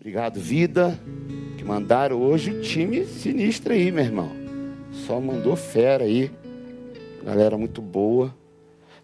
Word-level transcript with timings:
Obrigado, 0.00 0.38
vida. 0.38 0.98
Que 1.56 1.64
mandaram 1.64 2.22
hoje 2.22 2.52
o 2.52 2.62
time 2.62 3.04
sinistro 3.04 3.72
aí, 3.72 3.90
meu 3.90 4.04
irmão. 4.04 4.30
Só 4.92 5.20
mandou 5.20 5.56
fera 5.56 6.04
aí. 6.04 6.30
Galera 7.24 7.58
muito 7.58 7.82
boa. 7.82 8.32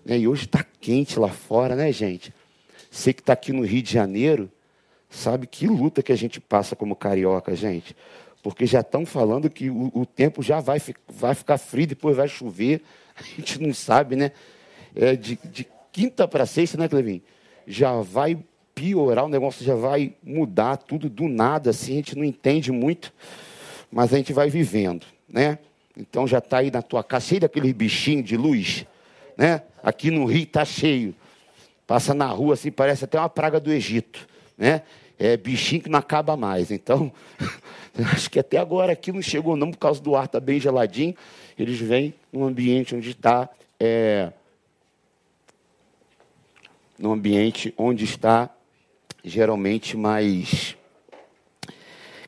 Né? 0.04 0.18
E 0.18 0.28
hoje 0.28 0.44
está 0.44 0.64
quente 0.80 1.18
lá 1.18 1.28
fora, 1.28 1.74
né, 1.74 1.90
gente? 1.90 2.32
Você 2.88 3.12
que 3.12 3.20
está 3.20 3.32
aqui 3.32 3.52
no 3.52 3.66
Rio 3.66 3.82
de 3.82 3.92
Janeiro, 3.92 4.48
sabe 5.10 5.48
que 5.48 5.66
luta 5.66 6.00
que 6.00 6.12
a 6.12 6.16
gente 6.16 6.40
passa 6.40 6.76
como 6.76 6.94
carioca, 6.94 7.56
gente. 7.56 7.96
Porque 8.40 8.64
já 8.64 8.80
estão 8.80 9.04
falando 9.04 9.50
que 9.50 9.70
o, 9.70 9.90
o, 9.92 10.06
tempo 10.06 10.44
já 10.44 10.60
vai, 10.60 10.80
vai 11.08 11.34
ficar 11.34 11.58
frio, 11.58 11.88
depois 11.88 12.16
vai 12.16 12.28
chover. 12.28 12.82
A 13.18 13.22
gente 13.22 13.60
não 13.60 13.74
sabe, 13.74 14.14
né? 14.16 14.30
É 14.94 15.16
de, 15.16 15.38
de 15.44 15.66
quinta 15.90 16.28
para 16.28 16.46
sexta, 16.46 16.78
né, 16.78 16.88
Clevin? 16.88 17.20
Já 17.66 18.00
vai 18.00 18.38
piorar, 18.74 19.24
o 19.24 19.28
negócio 19.28 19.64
já 19.64 19.74
vai 19.74 20.14
mudar 20.22 20.76
tudo 20.76 21.08
do 21.08 21.28
nada, 21.28 21.70
assim, 21.70 21.92
a 21.92 21.96
gente 21.96 22.16
não 22.16 22.24
entende 22.24 22.72
muito, 22.72 23.12
mas 23.90 24.12
a 24.12 24.16
gente 24.16 24.32
vai 24.32 24.50
vivendo, 24.50 25.06
né? 25.28 25.58
Então 25.96 26.26
já 26.26 26.38
está 26.38 26.58
aí 26.58 26.70
na 26.70 26.82
tua 26.82 27.04
casa, 27.04 27.26
cheio 27.26 27.40
daqueles 27.42 27.72
bichinhos 27.72 28.26
de 28.26 28.36
luz, 28.36 28.84
né? 29.36 29.62
Aqui 29.82 30.10
no 30.10 30.24
Rio 30.24 30.42
está 30.42 30.64
cheio. 30.64 31.14
Passa 31.86 32.12
na 32.14 32.26
rua 32.26 32.54
assim, 32.54 32.70
parece 32.70 33.04
até 33.04 33.18
uma 33.18 33.28
praga 33.28 33.60
do 33.60 33.70
Egito, 33.70 34.26
né? 34.58 34.82
É 35.18 35.36
bichinho 35.36 35.82
que 35.82 35.88
não 35.88 35.98
acaba 35.98 36.36
mais. 36.36 36.72
Então, 36.72 37.12
acho 38.12 38.28
que 38.28 38.40
até 38.40 38.58
agora 38.58 38.92
aqui 38.92 39.12
não 39.12 39.22
chegou 39.22 39.54
não, 39.56 39.70
por 39.70 39.78
causa 39.78 40.00
do 40.00 40.16
ar 40.16 40.26
tá 40.26 40.40
bem 40.40 40.58
geladinho. 40.58 41.14
Eles 41.56 41.78
vêm 41.78 42.12
num 42.32 42.44
ambiente 42.44 42.96
onde 42.96 43.10
está 43.10 43.48
é, 43.78 44.32
num 46.98 47.12
ambiente 47.12 47.72
onde 47.76 48.04
está 48.04 48.50
geralmente 49.24 49.96
mais 49.96 50.76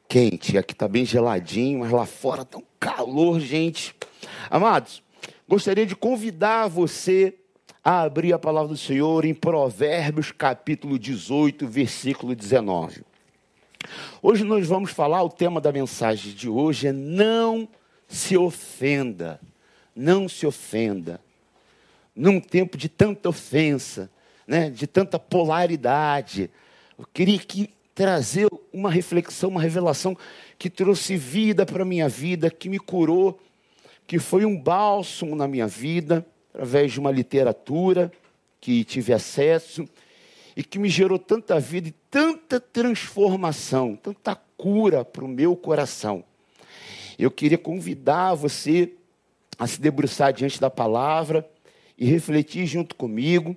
quente. 0.09 0.57
Aqui 0.57 0.73
está 0.73 0.89
bem 0.89 1.05
geladinho, 1.05 1.81
mas 1.81 1.91
lá 1.91 2.07
fora 2.07 2.43
está 2.43 2.57
um 2.57 2.65
calor, 2.81 3.39
gente. 3.39 3.95
Amados, 4.49 5.03
gostaria 5.47 5.85
de 5.85 5.95
convidar 5.95 6.69
você 6.69 7.35
a 7.85 8.03
abrir 8.03 8.33
a 8.33 8.39
palavra 8.39 8.69
do 8.69 8.77
Senhor 8.77 9.25
em 9.27 9.35
Provérbios 9.35 10.33
capítulo 10.33 10.99
18, 10.99 11.67
versículo 11.67 12.35
19. 12.35 13.05
Hoje 14.23 14.43
nós 14.43 14.67
vamos 14.67 14.91
falar, 14.91 15.23
o 15.23 15.29
tema 15.29 15.61
da 15.61 15.71
mensagem 15.71 16.33
de 16.33 16.49
hoje 16.49 16.89
é 16.89 16.93
não 16.93 17.69
se 18.09 18.37
ofenda. 18.37 19.39
Não 19.95 20.29
se 20.29 20.47
ofenda. 20.47 21.21
Num 22.15 22.41
tempo 22.41 22.77
de 22.77 22.89
tanta 22.89 23.29
ofensa, 23.29 24.11
né, 24.47 24.71
de 24.71 24.87
tanta 24.87 25.19
polaridade, 25.19 26.51
eu 26.99 27.07
queria 27.13 27.39
que 27.39 27.71
trazer 27.95 28.49
uma 28.73 28.91
reflexão, 28.91 29.51
uma 29.51 29.61
revelação 29.61 30.17
que 30.59 30.69
trouxe 30.69 31.17
vida 31.17 31.65
para 31.65 31.83
a 31.83 31.87
minha 31.87 32.09
vida, 32.09 32.51
que 32.51 32.69
me 32.69 32.79
curou, 32.79 33.41
que 34.07 34.19
foi 34.19 34.45
um 34.45 34.59
bálsamo 34.59 35.35
na 35.35 35.49
minha 35.49 35.67
vida, 35.67 36.25
através 36.53 36.93
de 36.93 37.01
uma 37.01 37.11
literatura 37.11 38.13
que 38.61 38.85
tive 38.85 39.13
acesso 39.13 39.89
e 40.57 40.63
que 40.63 40.79
me 40.79 40.89
gerou 40.89 41.19
tanta 41.19 41.61
vida 41.61 41.89
e 41.89 41.95
tanta 42.11 42.59
transformação, 42.59 43.97
tanta 43.97 44.35
cura 44.57 45.05
para 45.05 45.25
o 45.25 45.29
meu 45.29 45.55
coração. 45.55 46.25
Eu 47.19 47.31
queria 47.31 47.59
convidar 47.59 48.35
você 48.35 48.93
a 49.59 49.67
se 49.67 49.81
debruçar 49.81 50.33
diante 50.33 50.61
da 50.61 50.69
palavra 50.71 51.49
e 51.97 52.07
refletir 52.07 52.67
junto 52.67 52.95
comigo. 52.95 53.57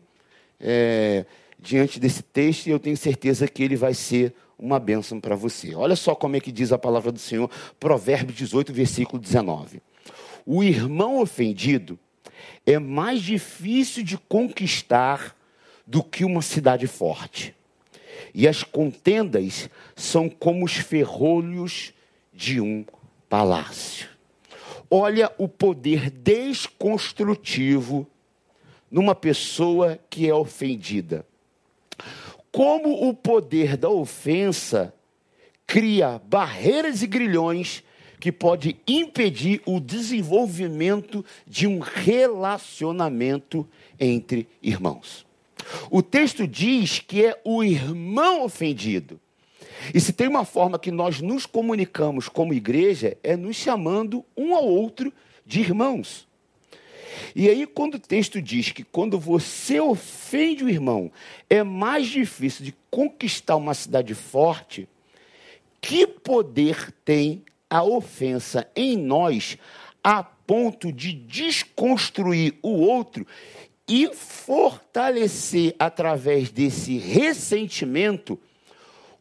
É, 0.60 1.26
diante 1.60 2.00
desse 2.00 2.24
texto 2.24 2.68
e 2.68 2.72
eu 2.72 2.80
tenho 2.80 2.96
certeza 2.96 3.48
que 3.48 3.62
ele 3.62 3.76
vai 3.76 3.94
ser 3.94 4.34
uma 4.58 4.80
bênção 4.80 5.20
para 5.20 5.36
você. 5.36 5.76
Olha 5.76 5.96
só 5.96 6.16
como 6.16 6.36
é 6.36 6.40
que 6.40 6.52
diz 6.52 6.72
a 6.72 6.78
palavra 6.78 7.12
do 7.12 7.20
Senhor, 7.20 7.50
Provérbios 7.80 8.38
18, 8.38 8.74
versículo 8.74 9.22
19. 9.22 9.82
O 10.46 10.64
irmão 10.64 11.20
ofendido 11.20 12.00
é 12.66 12.80
mais 12.80 13.22
difícil 13.22 14.04
de 14.04 14.18
conquistar 14.18 15.36
do 15.86 16.04
que 16.04 16.24
uma 16.24 16.42
cidade 16.42 16.88
forte. 16.88 17.56
E 18.34 18.48
as 18.48 18.64
contendas 18.64 19.70
são 19.96 20.30
como 20.30 20.66
os 20.66 20.74
ferrolhos 20.74 21.94
de 22.34 22.62
um 22.62 22.86
palácio. 23.28 24.08
Olha 24.90 25.32
o 25.38 25.48
poder 25.48 26.10
desconstrutivo 26.10 28.08
numa 28.90 29.14
pessoa 29.14 30.00
que 30.10 30.28
é 30.28 30.34
ofendida 30.34 31.26
como 32.60 33.08
o 33.08 33.14
poder 33.14 33.78
da 33.78 33.88
ofensa 33.88 34.94
cria 35.66 36.22
barreiras 36.26 37.02
e 37.02 37.08
grilhões 37.08 37.82
que 38.20 38.34
pode 38.34 38.76
impedir 38.86 39.62
o 39.66 39.80
desenvolvimento 39.80 41.24
de 41.48 41.66
um 41.66 41.80
relacionamento 41.80 43.66
entre 43.98 44.46
irmãos. 44.62 45.26
O 45.90 46.02
texto 46.02 46.46
diz 46.46 47.00
que 47.00 47.24
é 47.24 47.40
o 47.46 47.64
irmão 47.64 48.44
ofendido. 48.44 49.22
E 49.96 50.00
se 50.02 50.12
tem 50.12 50.28
uma 50.28 50.44
forma 50.44 50.78
que 50.78 50.92
nós 50.92 51.22
nos 51.22 51.46
comunicamos 51.46 52.28
como 52.28 52.54
igreja, 52.54 53.18
é 53.24 53.38
nos 53.38 53.56
chamando 53.56 54.26
um 54.36 54.54
ao 54.54 54.66
outro 54.68 55.14
de 55.46 55.62
irmãos. 55.62 56.28
E 57.36 57.50
aí, 57.50 57.66
quando 57.66 57.96
o 57.96 58.00
texto 58.00 58.42
diz 58.42 58.72
que 58.72 58.84
quando 58.84 59.20
você 59.20 59.80
ofende 59.80 60.64
o 60.64 60.70
irmão, 60.70 61.12
é 61.50 61.64
mais 61.64 62.08
difícil 62.08 62.66
de 62.66 62.76
conquistar 62.90 63.56
uma 63.56 63.74
cidade 63.74 64.14
forte, 64.14 64.88
que 65.82 66.06
poder 66.06 66.92
tem 67.06 67.44
a 67.70 67.84
ofensa 67.84 68.68
em 68.76 68.98
nós 68.98 69.58
a 70.04 70.24
ponto 70.24 70.92
de 70.92 71.14
desconstruir 71.14 72.56
o 72.62 72.70
outro 72.70 73.26
e 73.88 74.14
fortalecer 74.14 75.76
através 75.78 76.52
desse 76.52 76.98
ressentimento 76.98 78.40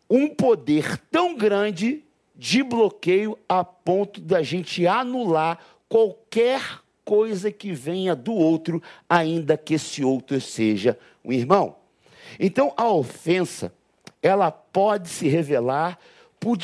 um 0.08 0.28
poder 0.28 0.98
tão 1.10 1.36
grande 1.36 2.02
de 2.34 2.62
bloqueio 2.62 3.36
a 3.48 3.64
ponto 3.64 4.20
da 4.20 4.42
gente 4.42 4.86
anular 4.86 5.58
qualquer 5.88 6.80
coisa 7.08 7.50
que 7.50 7.72
venha 7.72 8.14
do 8.14 8.34
outro, 8.34 8.82
ainda 9.08 9.56
que 9.56 9.72
esse 9.72 10.04
outro 10.04 10.38
seja 10.42 10.98
um 11.24 11.32
irmão. 11.32 11.76
Então, 12.38 12.74
a 12.76 12.86
ofensa, 12.86 13.72
ela 14.22 14.50
pode 14.50 15.08
se 15.08 15.26
revelar 15.26 15.98
por, 16.38 16.58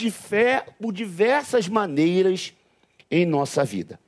por 0.79 0.93
diversas 0.93 1.67
maneiras 1.67 2.53
em 3.11 3.25
nossa 3.25 3.65
vida. 3.65 3.99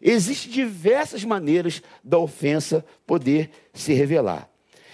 Existem 0.00 0.52
diversas 0.52 1.24
maneiras 1.24 1.82
da 2.04 2.16
ofensa 2.16 2.84
poder 3.04 3.50
se 3.74 3.92
revelar. 3.92 4.48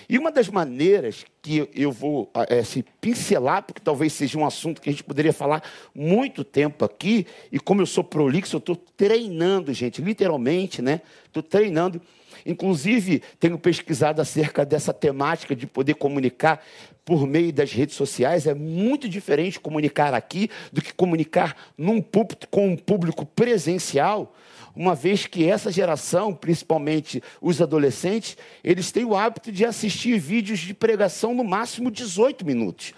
E 0.08 0.16
uma 0.16 0.32
das 0.32 0.48
maneiras 0.48 1.26
que 1.42 1.68
eu 1.74 1.92
vou 1.92 2.30
é, 2.48 2.62
se 2.62 2.82
pincelar, 2.98 3.62
porque 3.62 3.82
talvez 3.82 4.14
seja 4.14 4.38
um 4.38 4.46
assunto 4.46 4.80
que 4.80 4.88
a 4.88 4.92
gente 4.92 5.04
poderia 5.04 5.34
falar 5.34 5.62
muito 5.94 6.42
tempo 6.42 6.82
aqui, 6.82 7.26
e 7.52 7.60
como 7.60 7.82
eu 7.82 7.86
sou 7.86 8.02
prolixo, 8.02 8.56
eu 8.56 8.58
estou 8.58 8.74
treinando, 8.74 9.72
gente, 9.74 10.00
literalmente, 10.00 10.80
né? 10.80 11.02
Estou 11.26 11.42
treinando. 11.42 12.00
Inclusive, 12.46 13.22
tenho 13.38 13.58
pesquisado 13.58 14.22
acerca 14.22 14.64
dessa 14.64 14.94
temática 14.94 15.54
de 15.54 15.66
poder 15.66 15.94
comunicar 15.94 16.64
por 17.04 17.26
meio 17.26 17.52
das 17.52 17.70
redes 17.72 17.94
sociais. 17.94 18.46
É 18.46 18.54
muito 18.54 19.08
diferente 19.08 19.60
comunicar 19.60 20.14
aqui 20.14 20.48
do 20.72 20.80
que 20.80 20.94
comunicar 20.94 21.54
num 21.76 22.00
púlpito 22.00 22.48
com 22.48 22.68
um 22.68 22.76
público 22.76 23.26
presencial 23.26 24.34
uma 24.78 24.94
vez 24.94 25.26
que 25.26 25.44
essa 25.44 25.72
geração, 25.72 26.32
principalmente 26.32 27.20
os 27.42 27.60
adolescentes, 27.60 28.36
eles 28.62 28.92
têm 28.92 29.04
o 29.04 29.16
hábito 29.16 29.50
de 29.50 29.64
assistir 29.64 30.16
vídeos 30.20 30.60
de 30.60 30.72
pregação 30.72 31.34
no 31.34 31.42
máximo 31.42 31.90
18 31.90 32.46
minutos. 32.46 32.94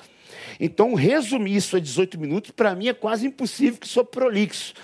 Então, 0.61 0.93
resumir 0.93 1.57
isso 1.57 1.75
a 1.77 1.81
18 1.81 2.21
minutos, 2.21 2.51
para 2.51 2.75
mim 2.75 2.89
é 2.89 2.93
quase 2.93 3.27
impossível, 3.27 3.81
que 3.81 3.89
sou 3.89 4.05
prolixo. 4.05 4.75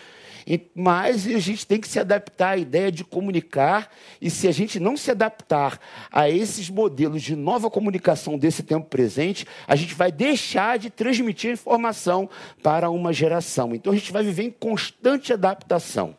Mas 0.75 1.27
a 1.27 1.39
gente 1.39 1.67
tem 1.67 1.79
que 1.79 1.87
se 1.87 1.99
adaptar 1.99 2.51
à 2.53 2.57
ideia 2.57 2.91
de 2.91 3.05
comunicar, 3.05 3.93
e 4.19 4.31
se 4.31 4.49
a 4.49 4.53
gente 4.53 4.81
não 4.81 4.97
se 4.97 5.11
adaptar 5.11 5.79
a 6.11 6.31
esses 6.31 6.71
modelos 6.71 7.21
de 7.21 7.37
nova 7.37 7.69
comunicação 7.69 8.39
desse 8.39 8.63
tempo 8.63 8.87
presente, 8.87 9.45
a 9.69 9.77
gente 9.77 9.95
vai 9.95 10.11
deixar 10.11 10.79
de 10.79 10.89
transmitir 10.89 11.51
informação 11.51 12.31
para 12.63 12.89
uma 12.89 13.13
geração. 13.13 13.75
Então 13.75 13.93
a 13.93 13.97
gente 13.97 14.11
vai 14.11 14.23
viver 14.23 14.45
em 14.45 14.51
constante 14.51 15.31
adaptação. 15.31 16.17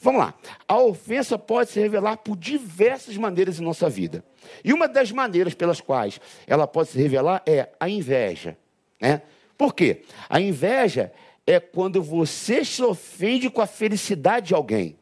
Vamos 0.00 0.20
lá. 0.20 0.34
A 0.66 0.78
ofensa 0.78 1.38
pode 1.38 1.70
se 1.70 1.78
revelar 1.78 2.16
por 2.16 2.36
diversas 2.36 3.16
maneiras 3.16 3.60
em 3.60 3.62
nossa 3.62 3.88
vida. 3.88 4.24
E 4.64 4.72
uma 4.72 4.88
das 4.88 5.12
maneiras 5.12 5.52
pelas 5.52 5.80
quais 5.80 6.20
ela 6.46 6.66
pode 6.66 6.88
se 6.88 6.98
revelar 6.98 7.42
é 7.44 7.68
a 7.78 7.88
inveja. 7.88 8.56
Né? 9.00 9.20
Por 9.58 9.74
quê? 9.74 10.02
A 10.28 10.40
inveja 10.40 11.12
é 11.46 11.60
quando 11.60 12.02
você 12.02 12.64
se 12.64 12.82
ofende 12.82 13.50
com 13.50 13.60
a 13.60 13.66
felicidade 13.66 14.48
de 14.48 14.54
alguém. 14.54 14.96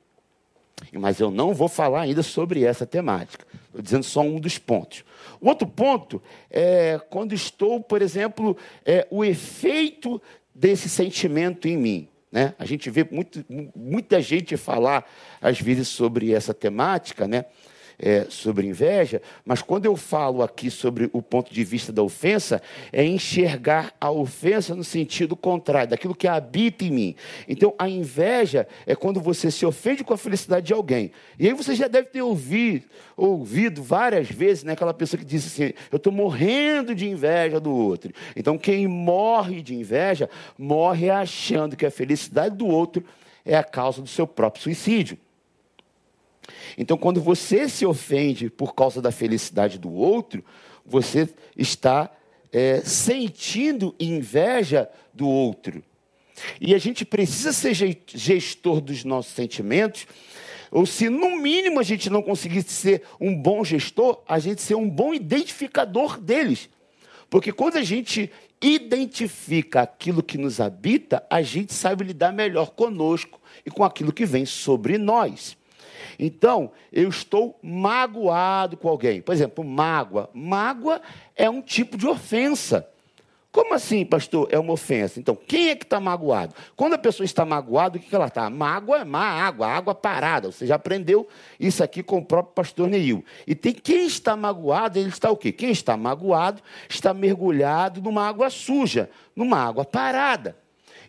Mas 0.93 1.21
eu 1.21 1.31
não 1.31 1.55
vou 1.55 1.69
falar 1.69 2.03
ainda 2.03 2.23
sobre 2.23 2.65
essa 2.65 2.87
temática. 2.87 3.47
Estou 3.67 3.83
dizendo 3.83 4.05
só 4.05 4.21
um 4.21 4.41
dos 4.41 4.59
pontos. 4.59 5.05
O 5.41 5.49
outro 5.49 5.67
ponto 5.67 6.21
é 6.51 7.01
quando 7.09 7.35
estou, 7.35 7.81
por 7.81 8.03
exemplo, 8.03 8.57
é, 8.85 9.07
o 9.11 9.25
efeito 9.25 10.21
desse 10.53 10.89
sentimento 10.89 11.69
em 11.69 11.77
mim. 11.77 12.09
Né? 12.31 12.55
A 12.59 12.65
gente 12.65 12.91
vê 12.91 13.07
muito, 13.11 13.45
muita 13.75 14.21
gente 14.21 14.57
falar, 14.57 15.09
às 15.41 15.61
vezes, 15.61 15.89
sobre 15.89 16.33
essa 16.33 16.53
temática, 16.53 17.27
né? 17.27 17.47
É, 17.99 18.27
sobre 18.29 18.67
inveja, 18.67 19.21
mas 19.45 19.61
quando 19.61 19.87
eu 19.87 19.97
falo 19.97 20.43
aqui 20.43 20.71
sobre 20.71 21.11
o 21.13 21.21
ponto 21.21 21.53
de 21.53 21.65
vista 21.65 21.93
da 21.93 22.03
ofensa, 22.03 22.63
é 22.93 23.05
enxergar 23.05 23.93
a 24.01 24.11
ofensa 24.11 24.75
no 24.75 24.85
sentido 24.85 25.35
contrário, 25.35 25.91
daquilo 25.91 26.15
que 26.15 26.29
habita 26.29 26.85
em 26.85 26.91
mim. 26.91 27.17
Então, 27.49 27.75
a 27.79 27.89
inveja 27.89 28.69
é 28.87 28.95
quando 28.95 29.21
você 29.21 29.51
se 29.51 29.67
ofende 29.67 30.05
com 30.05 30.15
a 30.15 30.19
felicidade 30.19 30.67
de 30.67 30.73
alguém. 30.73 31.11
E 31.39 31.49
aí 31.49 31.53
você 31.53 31.75
já 31.75 31.89
deve 31.89 32.09
ter 32.09 32.23
ouvido, 32.23 32.85
ouvido 33.17 33.83
várias 33.83 34.31
vezes 34.31 34.63
né, 34.63 34.75
aquela 34.75 34.95
pessoa 34.95 35.19
que 35.19 35.27
diz 35.27 35.47
assim: 35.47 35.73
Eu 35.91 35.97
estou 35.97 36.13
morrendo 36.13 36.95
de 36.95 37.09
inveja 37.09 37.59
do 37.59 37.73
outro. 37.73 38.13
Então, 38.37 38.57
quem 38.57 38.87
morre 38.87 39.61
de 39.61 39.75
inveja, 39.75 40.31
morre 40.57 41.11
achando 41.11 41.77
que 41.77 41.87
a 41.87 41.91
felicidade 41.91 42.57
do 42.57 42.67
outro 42.67 43.05
é 43.45 43.57
a 43.57 43.65
causa 43.65 44.01
do 44.01 44.09
seu 44.09 44.27
próprio 44.27 44.63
suicídio. 44.63 45.19
Então, 46.77 46.97
quando 46.97 47.21
você 47.21 47.69
se 47.69 47.85
ofende 47.85 48.51
por 48.51 48.75
causa 48.75 49.01
da 49.03 49.11
felicidade 49.11 49.79
do 49.79 49.93
outro, 49.93 50.45
você 50.85 51.29
está 51.57 52.11
é, 52.53 52.81
sentindo 52.81 53.95
inveja 53.99 54.89
do 55.13 55.29
outro. 55.29 55.83
E 56.61 56.75
a 56.75 56.79
gente 56.79 57.05
precisa 57.05 57.53
ser 57.53 57.75
gestor 58.07 58.81
dos 58.81 59.05
nossos 59.05 59.33
sentimentos, 59.33 60.07
ou 60.71 60.87
se 60.87 61.09
no 61.09 61.37
mínimo 61.37 61.81
a 61.81 61.83
gente 61.83 62.11
não 62.11 62.23
conseguir 62.23 62.63
ser 62.63 63.03
um 63.21 63.35
bom 63.35 63.65
gestor, 63.65 64.23
a 64.29 64.39
gente 64.39 64.63
ser 64.63 64.75
um 64.75 64.89
bom 64.89 65.15
identificador 65.15 66.21
deles. 66.21 66.69
Porque 67.31 67.53
quando 67.53 67.77
a 67.77 67.83
gente 67.83 68.31
identifica 68.61 69.83
aquilo 69.83 70.23
que 70.23 70.39
nos 70.39 70.61
habita, 70.61 71.25
a 71.31 71.43
gente 71.43 71.73
sabe 71.73 72.05
lidar 72.05 72.33
melhor 72.33 72.71
conosco 72.71 73.41
e 73.65 73.71
com 73.71 73.85
aquilo 73.85 74.13
que 74.13 74.27
vem 74.27 74.45
sobre 74.45 74.99
nós. 74.99 75.58
Então, 76.19 76.73
eu 76.93 77.09
estou 77.09 77.59
magoado 77.63 78.77
com 78.77 78.89
alguém. 78.89 79.21
Por 79.21 79.33
exemplo, 79.33 79.65
mágoa. 79.65 80.29
Mágoa 80.35 81.01
é 81.37 81.49
um 81.49 81.63
tipo 81.63 81.97
de 81.97 82.07
ofensa. 82.07 82.89
Como 83.51 83.73
assim, 83.73 84.05
pastor? 84.05 84.47
É 84.51 84.59
uma 84.59 84.73
ofensa. 84.73 85.19
Então, 85.19 85.35
quem 85.35 85.71
é 85.71 85.77
que 85.77 85.85
está 85.85 85.99
magoado? 85.99 86.55
Quando 86.77 86.95
a 86.95 86.99
pessoa 86.99 87.25
está 87.25 87.45
magoada, 87.45 87.97
o 87.97 88.01
que, 88.01 88.09
que 88.09 88.15
ela 88.15 88.27
está? 88.27 88.51
Mágoa 88.51 88.99
é 88.99 89.05
má 89.05 89.25
água, 89.25 89.67
água 89.67 89.95
parada. 89.95 90.53
Você 90.53 90.67
já 90.67 90.75
aprendeu 90.75 91.27
isso 91.59 91.83
aqui 91.83 92.03
com 92.03 92.19
o 92.19 92.25
próprio 92.25 92.55
pastor 92.55 92.89
Neil. 92.89 93.25
E 93.47 93.55
tem 93.55 93.73
quem 93.73 94.07
está 94.07 94.37
magoado, 94.37 94.99
ele 94.99 95.09
está 95.09 95.31
o 95.31 95.37
quê? 95.37 95.51
Quem 95.51 95.71
está 95.71 95.97
magoado 95.97 96.63
está 96.89 97.15
mergulhado 97.15 98.03
numa 98.03 98.29
água 98.29 98.51
suja, 98.51 99.09
numa 99.35 99.59
água 99.59 99.85
parada. 99.85 100.57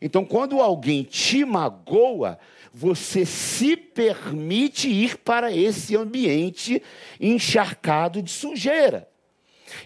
Então, 0.01 0.23
quando 0.23 0.61
alguém 0.61 1.03
te 1.03 1.43
magoa, 1.43 2.39
você 2.73 3.25
se 3.25 3.75
permite 3.75 4.89
ir 4.89 5.17
para 5.17 5.51
esse 5.51 5.95
ambiente 5.95 6.81
encharcado 7.19 8.21
de 8.21 8.31
sujeira. 8.31 9.07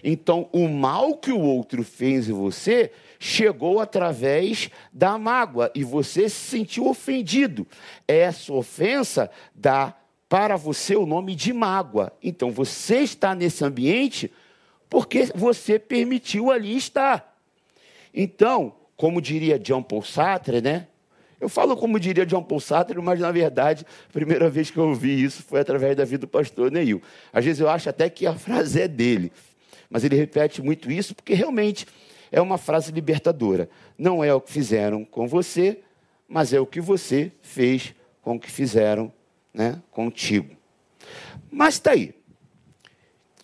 Então, 0.02 0.48
o 0.52 0.68
mal 0.68 1.16
que 1.16 1.32
o 1.32 1.40
outro 1.40 1.82
fez 1.82 2.28
em 2.28 2.32
você 2.32 2.90
chegou 3.18 3.80
através 3.80 4.70
da 4.92 5.18
mágoa 5.18 5.70
e 5.74 5.84
você 5.84 6.28
se 6.28 6.50
sentiu 6.50 6.86
ofendido. 6.86 7.66
Essa 8.06 8.52
ofensa 8.52 9.30
dá 9.54 9.94
para 10.28 10.56
você 10.56 10.96
o 10.96 11.06
nome 11.06 11.34
de 11.34 11.52
mágoa. 11.52 12.12
Então, 12.22 12.50
você 12.50 12.98
está 12.98 13.34
nesse 13.34 13.64
ambiente 13.64 14.32
porque 14.88 15.28
você 15.34 15.78
permitiu 15.78 16.50
ali 16.50 16.76
estar. 16.76 17.36
Então, 18.12 18.74
como 18.96 19.20
diria 19.20 19.58
John 19.58 19.82
Paul 19.82 20.02
Sartre, 20.02 20.60
né? 20.60 20.86
Eu 21.44 21.48
falo 21.50 21.76
como 21.76 22.00
diria 22.00 22.24
John 22.24 22.42
Paul 22.42 22.58
Sartre, 22.58 22.98
mas 23.02 23.20
na 23.20 23.30
verdade, 23.30 23.84
a 24.08 24.12
primeira 24.14 24.48
vez 24.48 24.70
que 24.70 24.78
eu 24.78 24.88
ouvi 24.88 25.22
isso 25.22 25.42
foi 25.42 25.60
através 25.60 25.94
da 25.94 26.02
vida 26.02 26.22
do 26.22 26.26
pastor 26.26 26.70
Neil. 26.70 27.02
Às 27.30 27.44
vezes 27.44 27.60
eu 27.60 27.68
acho 27.68 27.86
até 27.86 28.08
que 28.08 28.26
a 28.26 28.32
frase 28.34 28.80
é 28.80 28.88
dele, 28.88 29.30
mas 29.90 30.04
ele 30.04 30.16
repete 30.16 30.62
muito 30.62 30.90
isso 30.90 31.14
porque 31.14 31.34
realmente 31.34 31.86
é 32.32 32.40
uma 32.40 32.56
frase 32.56 32.90
libertadora. 32.90 33.68
Não 33.98 34.24
é 34.24 34.32
o 34.32 34.40
que 34.40 34.50
fizeram 34.50 35.04
com 35.04 35.28
você, 35.28 35.80
mas 36.26 36.54
é 36.54 36.58
o 36.58 36.64
que 36.64 36.80
você 36.80 37.30
fez 37.42 37.94
com 38.22 38.36
o 38.36 38.40
que 38.40 38.50
fizeram 38.50 39.12
né, 39.52 39.82
contigo. 39.90 40.56
Mas 41.50 41.74
está 41.74 41.90
aí. 41.90 42.14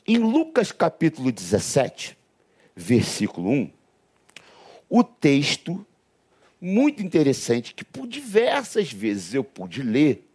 Em 0.08 0.16
Lucas 0.16 0.72
capítulo 0.72 1.30
17, 1.30 2.16
versículo 2.74 3.50
1, 3.50 3.70
o 4.88 5.04
texto 5.04 5.84
muito 6.60 7.02
interessante 7.02 7.74
que 7.74 7.84
por 7.84 8.06
diversas 8.06 8.92
vezes 8.92 9.34
eu 9.34 9.42
pude 9.42 9.82
ler, 9.82 10.26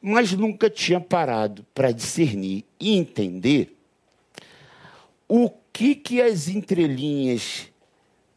mas 0.00 0.32
nunca 0.32 0.70
tinha 0.70 1.00
parado 1.00 1.64
para 1.74 1.92
discernir 1.92 2.64
e 2.80 2.96
entender 2.96 3.76
o 5.28 5.50
que, 5.72 5.94
que 5.94 6.20
as 6.20 6.48
entrelinhas 6.48 7.68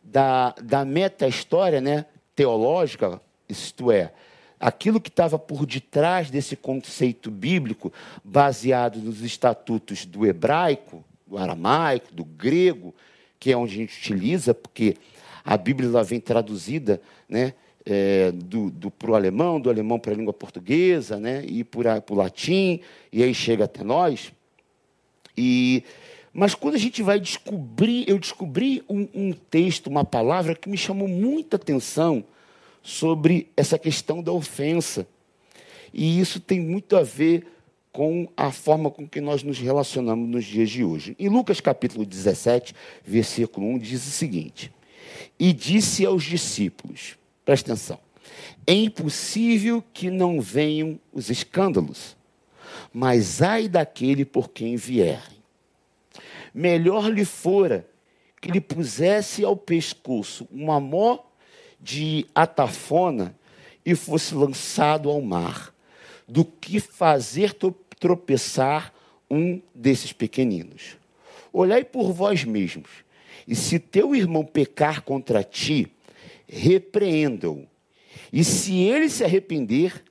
da, 0.04 0.54
da 0.62 0.86
meta-história 0.86 1.82
né, 1.82 2.06
teológica, 2.36 3.20
isto 3.50 3.92
é, 3.92 4.14
aquilo 4.60 5.02
que 5.02 5.10
estava 5.10 5.38
por 5.38 5.66
detrás 5.66 6.30
desse 6.30 6.56
conceito 6.56 7.32
bíblico, 7.32 7.92
baseado 8.24 9.00
nos 9.00 9.22
estatutos 9.22 10.06
do 10.06 10.26
hebraico, 10.26 11.04
do 11.26 11.38
aramaico, 11.38 12.14
do 12.14 12.24
grego, 12.24 12.94
que 13.40 13.52
é 13.52 13.58
onde 13.58 13.74
a 13.74 13.78
gente 13.78 13.98
utiliza, 14.00 14.54
porque 14.54 14.96
a 15.46 15.56
Bíblia 15.56 15.88
ela 15.88 16.04
vem 16.04 16.20
traduzida 16.20 17.00
né, 17.30 17.54
é, 17.86 18.32
do, 18.32 18.90
para 18.90 19.12
o 19.12 19.16
alemão, 19.16 19.62
do 19.62 19.70
alemão 19.70 20.00
para 20.00 20.12
a 20.12 20.16
língua 20.16 20.34
portuguesa, 20.34 21.20
né, 21.20 21.46
e 21.48 21.64
para 21.64 22.04
o 22.10 22.16
latim, 22.16 22.80
e 23.14 23.22
aí 23.22 23.34
chega 23.34 23.66
até 23.66 23.84
nós. 23.84 24.34
E, 25.38 25.84
mas 26.34 26.56
quando 26.56 26.74
a 26.74 26.80
gente 26.80 27.04
vai 27.04 27.20
descobrir, 27.20 28.10
eu 28.10 28.18
descobri 28.18 28.84
um, 28.90 29.08
um 29.14 29.34
texto, 29.34 29.88
uma 29.88 30.04
palavra 30.04 30.56
que 30.56 30.68
me 30.68 30.78
chamou 30.78 31.08
muita 31.08 31.58
atenção 31.58 32.24
sobre 32.82 33.52
essa 33.56 33.78
questão 33.78 34.24
da 34.24 34.32
ofensa. 34.32 35.08
E 35.94 36.20
isso 36.20 36.40
tem 36.40 36.60
muito 36.60 36.98
a 36.98 37.04
ver 37.04 37.48
com 37.92 38.28
a 38.36 38.52
forma 38.52 38.92
com 38.92 39.08
que 39.08 39.22
nós 39.22 39.44
nos 39.44 39.60
relacionamos 39.60 40.28
nos 40.28 40.44
dias 40.44 40.70
de 40.70 40.84
hoje. 40.84 41.16
Em 41.18 41.30
Lucas 41.30 41.62
capítulo 41.62 42.06
17, 42.06 42.76
versículo 43.06 43.68
1, 43.68 43.78
diz 43.78 44.06
o 44.06 44.12
seguinte: 44.12 44.72
e 45.40 45.54
disse 45.54 46.06
aos 46.06 46.24
discípulos: 46.24 47.18
presta 47.44 47.74
atenção, 47.74 48.00
é 48.66 48.74
impossível 48.74 49.84
que 49.94 50.10
não 50.10 50.42
venham 50.42 51.00
os 51.14 51.30
escândalos, 51.30 52.16
mas 52.94 53.42
ai 53.42 53.68
daquele 53.68 54.26
por 54.26 54.50
quem 54.50 54.76
vierem. 54.76 55.36
Melhor 56.54 57.12
lhe 57.12 57.26
fora 57.26 57.88
que 58.42 58.50
lhe 58.50 58.62
pusesse 58.62 59.44
ao 59.44 59.56
pescoço 59.56 60.48
uma 60.52 60.80
mó 60.80 61.20
de 61.80 62.26
atafona 62.34 63.36
e 63.86 63.94
fosse 63.94 64.34
lançado 64.34 65.10
ao 65.10 65.22
mar, 65.22 65.74
do 66.28 66.44
que 66.44 66.80
fazer 66.80 67.56
tropeçar 68.00 68.94
um 69.30 69.62
desses 69.74 70.12
pequeninos. 70.12 70.98
Olhai 71.54 71.84
por 71.84 72.12
vós 72.12 72.44
mesmos 72.44 73.05
e 73.48 73.56
se 73.56 73.80
teu 73.80 74.16
irmão 74.16 74.44
pecar 74.44 75.02
contra 75.02 75.44
ti, 75.44 75.92
repreenda-o. 76.48 77.68
E 78.32 78.44
se 78.44 78.76
ele 78.76 79.10
se 79.10 79.24
arrepender, 79.24 80.04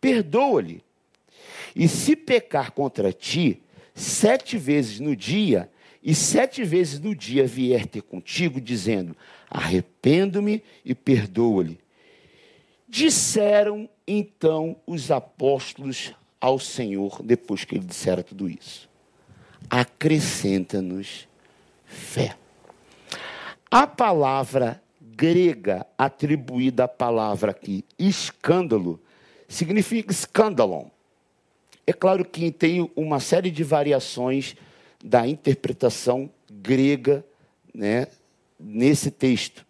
perdoa-lhe. 0.00 0.82
E 1.74 1.88
se 1.88 2.14
pecar 2.14 2.72
contra 2.72 3.12
ti, 3.12 3.62
sete 3.94 4.58
vezes 4.58 5.00
no 5.00 5.16
dia, 5.16 5.70
e 6.02 6.14
sete 6.14 6.64
vezes 6.64 7.00
no 7.00 7.14
dia 7.14 7.46
vier 7.46 7.86
ter 7.86 8.02
contigo, 8.02 8.60
dizendo: 8.60 9.16
Arrependo-me 9.48 10.62
e 10.84 10.94
perdoa-lhe. 10.94 11.78
Disseram 12.88 13.88
então 14.06 14.76
os 14.86 15.10
apóstolos 15.10 16.12
ao 16.40 16.58
Senhor, 16.58 17.22
depois 17.22 17.64
que 17.64 17.76
ele 17.76 17.86
dissera 17.86 18.22
tudo 18.22 18.50
isso: 18.50 18.88
Acrescenta-nos 19.70 21.26
fé. 21.86 22.36
A 23.72 23.86
palavra 23.86 24.82
grega 25.00 25.86
atribuída 25.96 26.84
à 26.84 26.88
palavra 26.88 27.52
aqui, 27.52 27.86
escândalo, 27.98 29.00
significa 29.48 30.12
escândalon. 30.12 30.88
É 31.86 31.92
claro 31.94 32.22
que 32.22 32.52
tem 32.52 32.92
uma 32.94 33.18
série 33.18 33.50
de 33.50 33.64
variações 33.64 34.54
da 35.02 35.26
interpretação 35.26 36.28
grega 36.50 37.24
né, 37.72 38.08
nesse 38.60 39.10
texto. 39.10 39.64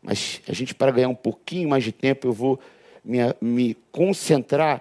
Mas 0.00 0.40
a 0.48 0.54
gente, 0.54 0.74
para 0.74 0.90
ganhar 0.90 1.10
um 1.10 1.14
pouquinho 1.14 1.68
mais 1.68 1.84
de 1.84 1.92
tempo, 1.92 2.28
eu 2.28 2.32
vou 2.32 2.58
me, 3.04 3.18
me 3.38 3.74
concentrar 3.92 4.80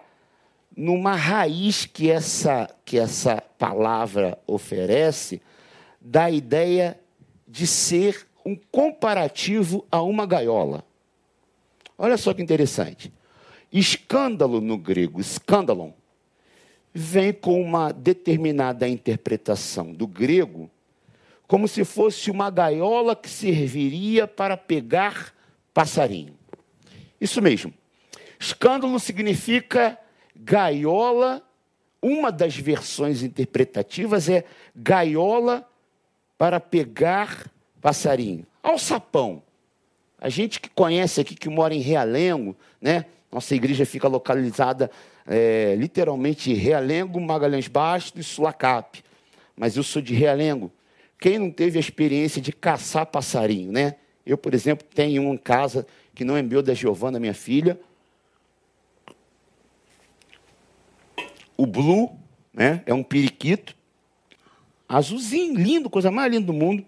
numa 0.73 1.13
raiz 1.13 1.85
que 1.85 2.09
essa, 2.09 2.73
que 2.85 2.97
essa 2.97 3.43
palavra 3.59 4.39
oferece, 4.47 5.41
da 5.99 6.31
ideia 6.31 6.97
de 7.45 7.67
ser 7.67 8.25
um 8.45 8.55
comparativo 8.71 9.85
a 9.91 10.01
uma 10.01 10.25
gaiola. 10.25 10.85
Olha 11.97 12.17
só 12.17 12.33
que 12.33 12.41
interessante. 12.41 13.11
Escândalo 13.73 14.61
no 14.61 14.77
grego, 14.77 15.19
escândalon, 15.19 15.91
vem 16.93 17.33
com 17.33 17.61
uma 17.61 17.91
determinada 17.91 18.87
interpretação 18.87 19.91
do 19.91 20.05
grego, 20.05 20.69
como 21.47 21.67
se 21.67 21.83
fosse 21.83 22.29
uma 22.29 22.49
gaiola 22.49 23.15
que 23.15 23.29
serviria 23.29 24.27
para 24.27 24.55
pegar 24.55 25.33
passarinho. 25.73 26.35
Isso 27.19 27.41
mesmo. 27.41 27.73
Escândalo 28.39 28.99
significa 28.99 29.97
gaiola. 30.35 31.41
Uma 32.01 32.31
das 32.31 32.55
versões 32.55 33.23
interpretativas 33.23 34.29
é 34.29 34.45
gaiola 34.75 35.67
para 36.37 36.59
pegar 36.59 37.51
passarinho. 37.85 38.47
Alçapão. 38.63 39.43
A 40.19 40.27
gente 40.27 40.59
que 40.59 40.67
conhece 40.67 41.21
aqui, 41.21 41.35
que 41.35 41.47
mora 41.47 41.71
em 41.71 41.81
Realengo, 41.81 42.55
né? 42.81 43.05
Nossa 43.31 43.53
igreja 43.53 43.85
fica 43.85 44.07
localizada 44.07 44.89
é, 45.27 45.75
literalmente 45.77 46.51
em 46.51 46.55
Realengo, 46.55 47.21
Magalhães 47.21 47.67
Bastos 47.67 48.25
e 48.25 48.27
Sulacap. 48.27 49.03
Mas 49.55 49.77
eu 49.77 49.83
sou 49.83 50.01
de 50.01 50.15
Realengo. 50.15 50.71
Quem 51.19 51.37
não 51.37 51.51
teve 51.51 51.77
a 51.77 51.79
experiência 51.79 52.41
de 52.41 52.51
caçar 52.51 53.05
passarinho, 53.05 53.71
né? 53.71 53.97
Eu, 54.25 54.35
por 54.35 54.55
exemplo, 54.55 54.87
tenho 54.91 55.21
um 55.21 55.35
em 55.35 55.37
casa 55.37 55.85
que 56.15 56.25
não 56.25 56.35
é 56.35 56.41
meu, 56.41 56.63
da 56.63 56.73
Giovana, 56.73 57.19
minha 57.19 57.35
filha. 57.35 57.79
O 61.55 61.67
Blue, 61.67 62.17
né? 62.51 62.81
É 62.87 62.95
um 62.95 63.03
periquito. 63.03 63.75
Azulzinho, 64.89 65.53
lindo, 65.53 65.87
coisa 65.87 66.09
mais 66.09 66.31
linda 66.31 66.47
do 66.47 66.53
mundo. 66.53 66.83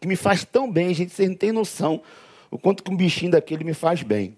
Que 0.00 0.06
me 0.06 0.16
faz 0.16 0.44
tão 0.44 0.70
bem, 0.70 0.92
gente, 0.92 1.12
vocês 1.12 1.28
não 1.28 1.36
têm 1.36 1.52
noção 1.52 2.02
o 2.50 2.58
quanto 2.58 2.82
que 2.82 2.90
um 2.90 2.96
bichinho 2.96 3.32
daquele 3.32 3.64
me 3.64 3.74
faz 3.74 4.02
bem. 4.02 4.36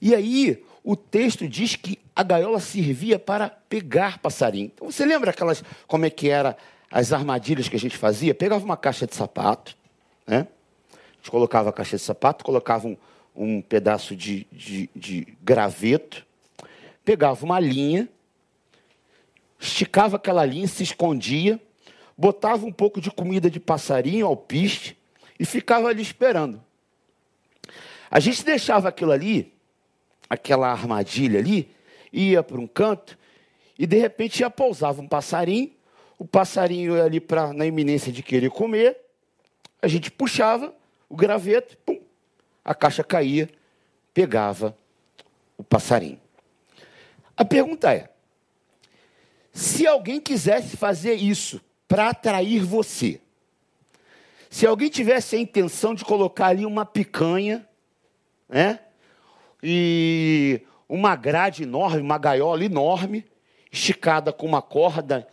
E 0.00 0.14
aí, 0.14 0.62
o 0.84 0.94
texto 0.94 1.48
diz 1.48 1.74
que 1.74 1.98
a 2.14 2.22
gaiola 2.22 2.60
servia 2.60 3.18
para 3.18 3.48
pegar 3.50 4.18
passarinho. 4.18 4.70
Então, 4.74 4.90
você 4.90 5.04
lembra 5.04 5.30
aquelas, 5.30 5.64
como 5.86 6.04
é 6.04 6.10
que 6.10 6.28
era 6.28 6.56
as 6.90 7.12
armadilhas 7.12 7.68
que 7.68 7.76
a 7.76 7.78
gente 7.78 7.96
fazia? 7.96 8.34
Pegava 8.34 8.64
uma 8.64 8.76
caixa 8.76 9.06
de 9.06 9.14
sapato, 9.14 9.76
né? 10.26 10.46
A 10.92 11.16
gente 11.16 11.30
colocava 11.30 11.70
a 11.70 11.72
caixa 11.72 11.96
de 11.96 12.02
sapato, 12.02 12.44
colocava 12.44 12.86
um, 12.86 12.96
um 13.34 13.60
pedaço 13.60 14.14
de, 14.14 14.46
de, 14.52 14.88
de 14.94 15.36
graveto, 15.42 16.24
pegava 17.04 17.44
uma 17.44 17.58
linha, 17.58 18.08
esticava 19.58 20.16
aquela 20.16 20.44
linha, 20.44 20.68
se 20.68 20.82
escondia, 20.82 21.60
botava 22.16 22.64
um 22.64 22.72
pouco 22.72 23.00
de 23.00 23.10
comida 23.10 23.50
de 23.50 23.60
passarinho, 23.60 24.26
alpiste, 24.26 24.96
e 25.38 25.44
ficava 25.44 25.88
ali 25.88 26.00
esperando. 26.00 26.62
A 28.10 28.20
gente 28.20 28.44
deixava 28.44 28.88
aquilo 28.88 29.12
ali, 29.12 29.52
aquela 30.30 30.70
armadilha 30.70 31.38
ali, 31.38 31.70
ia 32.12 32.42
para 32.42 32.58
um 32.58 32.66
canto 32.66 33.18
e 33.78 33.86
de 33.86 33.98
repente 33.98 34.40
ia 34.40 34.48
pousava 34.48 35.02
um 35.02 35.08
passarinho, 35.08 35.70
o 36.18 36.24
passarinho 36.24 36.96
ia 36.96 37.04
ali 37.04 37.20
pra, 37.20 37.52
na 37.52 37.66
iminência 37.66 38.10
de 38.10 38.22
querer 38.22 38.50
comer, 38.50 38.96
a 39.82 39.88
gente 39.88 40.10
puxava 40.10 40.74
o 41.08 41.16
graveto, 41.16 41.76
pum, 41.84 42.00
a 42.64 42.74
caixa 42.74 43.04
caía, 43.04 43.50
pegava 44.14 44.76
o 45.58 45.62
passarinho. 45.62 46.20
A 47.36 47.44
pergunta 47.44 47.92
é: 47.92 48.08
se 49.52 49.86
alguém 49.86 50.20
quisesse 50.20 50.76
fazer 50.76 51.14
isso 51.14 51.60
para 51.88 52.10
atrair 52.10 52.64
você, 52.64 53.20
se 54.50 54.66
alguém 54.66 54.88
tivesse 54.88 55.36
a 55.36 55.38
intenção 55.38 55.94
de 55.94 56.04
colocar 56.04 56.46
ali 56.46 56.64
uma 56.64 56.84
picanha, 56.84 57.68
né? 58.48 58.80
E 59.62 60.62
uma 60.88 61.16
grade 61.16 61.64
enorme, 61.64 62.00
uma 62.00 62.18
gaiola 62.18 62.64
enorme, 62.64 63.24
esticada 63.70 64.32
com 64.32 64.46
uma 64.46 64.62
corda 64.62 65.26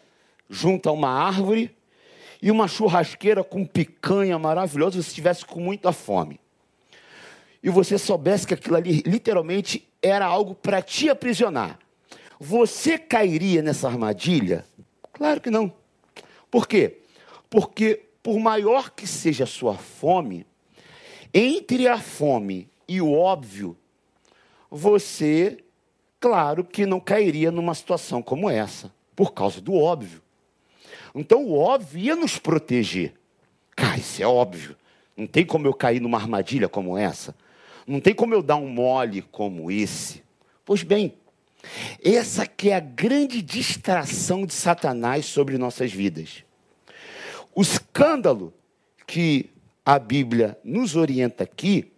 junto 0.50 0.90
a 0.90 0.92
uma 0.92 1.10
árvore, 1.10 1.76
e 2.44 2.52
uma 2.52 2.68
churrasqueira 2.68 3.42
com 3.42 3.66
picanha 3.66 4.38
maravilhosa, 4.38 5.02
se 5.02 5.08
estivesse 5.08 5.46
com 5.46 5.62
muita 5.62 5.94
fome. 5.94 6.38
E 7.64 7.70
você 7.70 7.98
soubesse 7.98 8.46
que 8.46 8.54
aquilo 8.54 8.76
ali 8.76 9.02
literalmente 9.06 9.88
era 10.02 10.26
algo 10.26 10.54
para 10.54 10.82
te 10.82 11.10
aprisionar. 11.10 11.80
Você 12.38 12.98
cairia 12.98 13.62
nessa 13.62 13.88
armadilha? 13.88 14.66
Claro 15.14 15.40
que 15.40 15.50
não. 15.50 15.74
Por 16.54 16.68
quê? 16.68 17.00
Porque, 17.50 18.04
por 18.22 18.38
maior 18.38 18.92
que 18.92 19.08
seja 19.08 19.44
a 19.44 19.48
sua 19.48 19.74
fome, 19.74 20.46
entre 21.34 21.88
a 21.88 21.98
fome 21.98 22.70
e 22.88 23.02
o 23.02 23.12
óbvio, 23.12 23.76
você, 24.70 25.58
claro 26.20 26.64
que 26.64 26.86
não 26.86 27.00
cairia 27.00 27.50
numa 27.50 27.74
situação 27.74 28.22
como 28.22 28.48
essa, 28.48 28.94
por 29.16 29.34
causa 29.34 29.60
do 29.60 29.74
óbvio. 29.74 30.22
Então, 31.16 31.44
o 31.44 31.58
óbvio 31.58 32.00
ia 32.00 32.16
nos 32.16 32.38
proteger. 32.38 33.16
Cara, 33.76 33.98
isso 33.98 34.22
é 34.22 34.28
óbvio. 34.28 34.78
Não 35.18 35.26
tem 35.26 35.44
como 35.44 35.66
eu 35.66 35.74
cair 35.74 36.00
numa 36.00 36.20
armadilha 36.20 36.70
como 36.70 36.96
essa. 36.96 37.36
Não 37.88 38.00
tem 38.00 38.14
como 38.14 38.36
eu 38.36 38.44
dar 38.44 38.58
um 38.58 38.70
mole 38.70 39.24
como 39.24 39.72
esse. 39.72 40.22
Pois 40.64 40.84
bem, 40.84 41.16
essa 42.04 42.46
que 42.46 42.70
é 42.70 42.76
a 42.76 42.80
grande 42.80 43.42
distração 43.42 44.46
de 44.46 44.54
Satanás 44.54 45.26
sobre 45.26 45.58
nossas 45.58 45.92
vidas. 45.92 46.43
O 47.56 47.62
escândalo 47.62 48.54
que 49.06 49.50
a 49.86 50.00
Bíblia 50.00 50.58
nos 50.64 50.96
orienta 50.96 51.44
aqui 51.44 51.92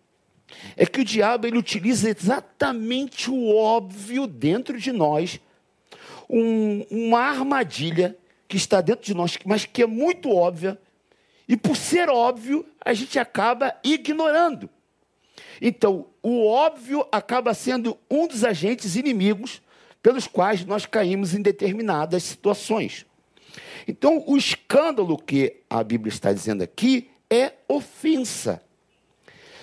é 0.75 0.85
que 0.85 1.01
o 1.01 1.05
diabo 1.05 1.47
ele 1.47 1.57
utiliza 1.57 2.09
exatamente 2.09 3.29
o 3.29 3.55
óbvio 3.55 4.27
dentro 4.27 4.79
de 4.79 4.91
nós, 4.91 5.39
um, 6.29 6.81
uma 6.89 7.19
armadilha 7.19 8.17
que 8.47 8.57
está 8.57 8.81
dentro 8.81 9.05
de 9.05 9.13
nós, 9.13 9.37
mas 9.45 9.65
que 9.65 9.81
é 9.81 9.87
muito 9.87 10.29
óbvia, 10.29 10.79
e 11.47 11.55
por 11.55 11.75
ser 11.75 12.09
óbvio, 12.09 12.65
a 12.83 12.93
gente 12.93 13.19
acaba 13.19 13.75
ignorando. 13.83 14.69
Então, 15.61 16.07
o 16.21 16.47
óbvio 16.47 17.05
acaba 17.11 17.53
sendo 17.53 17.97
um 18.09 18.27
dos 18.27 18.43
agentes 18.43 18.95
inimigos 18.95 19.61
pelos 20.01 20.27
quais 20.27 20.65
nós 20.65 20.85
caímos 20.85 21.33
em 21.33 21.41
determinadas 21.41 22.23
situações. 22.23 23.05
Então, 23.87 24.23
o 24.27 24.37
escândalo 24.37 25.17
que 25.17 25.61
a 25.69 25.83
Bíblia 25.83 26.11
está 26.11 26.31
dizendo 26.33 26.63
aqui 26.63 27.09
é 27.29 27.53
ofensa. 27.67 28.61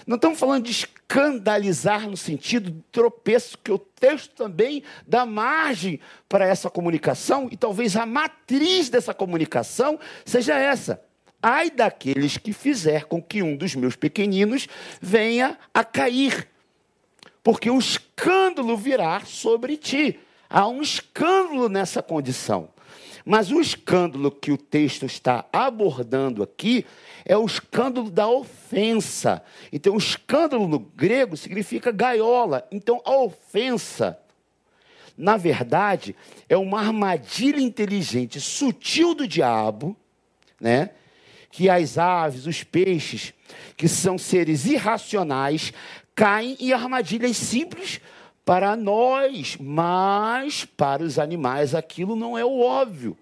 Não 0.07 0.17
estamos 0.17 0.39
falando 0.39 0.65
de 0.65 0.73
escandalizar 0.73 2.09
no 2.09 2.17
sentido 2.17 2.71
de 2.71 2.83
tropeço, 2.91 3.57
que 3.59 3.71
o 3.71 3.79
texto 3.79 4.35
também 4.35 4.83
dá 5.07 5.25
margem 5.25 6.01
para 6.29 6.47
essa 6.47 6.69
comunicação, 6.69 7.49
e 7.51 7.57
talvez 7.57 7.97
a 7.97 8.05
matriz 8.05 8.89
dessa 8.89 9.15
comunicação 9.15 9.99
seja 10.25 10.59
essa. 10.59 11.01
Ai 11.41 11.71
daqueles 11.71 12.37
que 12.37 12.53
fizer 12.53 13.05
com 13.05 13.21
que 13.21 13.43
um 13.43 13.57
dos 13.57 13.75
meus 13.75 13.97
pequeninos 13.97 14.69
venha 15.01 15.59
a 15.75 15.85
cair, 15.85 16.49
porque 17.43 17.69
o 17.69 17.79
escândalo 17.79 18.77
virá 18.77 19.21
sobre 19.25 19.77
ti. 19.77 20.19
Há 20.49 20.69
um 20.69 20.83
escândalo 20.83 21.69
nessa 21.69 22.03
condição. 22.03 22.69
Mas 23.25 23.51
o 23.51 23.61
escândalo 23.61 24.31
que 24.31 24.51
o 24.51 24.59
texto 24.59 25.07
está 25.07 25.45
abordando 25.53 26.43
aqui 26.43 26.85
é 27.25 27.37
o 27.37 27.47
escândalo 27.47 28.11
da 28.11 28.29
ofensa. 28.29 29.43
Então, 29.73 29.95
o 29.95 29.99
escândalo 29.99 30.67
no 30.67 30.79
grego 30.79 31.37
significa 31.37 31.93
gaiola. 31.93 32.67
Então, 32.71 33.01
a 33.05 33.17
ofensa, 33.17 34.19
na 35.17 35.37
verdade, 35.37 36.17
é 36.49 36.57
uma 36.57 36.81
armadilha 36.81 37.61
inteligente, 37.61 38.41
sutil 38.41 39.15
do 39.15 39.27
diabo, 39.27 39.97
né? 40.61 40.91
Que 41.51 41.69
as 41.69 41.99
aves, 41.99 42.47
os 42.47 42.65
peixes, 42.65 43.33
que 43.77 43.87
são 43.87 44.19
seres 44.19 44.65
irracionais, 44.65 45.73
caem 46.15 46.57
em 46.59 46.73
armadilhas 46.73 47.37
simples 47.37 48.01
para 48.45 48.77
nós, 48.77 49.57
mas 49.61 50.65
para 50.65 51.03
os 51.03 51.19
animais 51.19 51.75
aquilo 51.75 52.17
não 52.17 52.37
é 52.37 52.45
o 52.45 52.61
óbvio. 52.61 53.17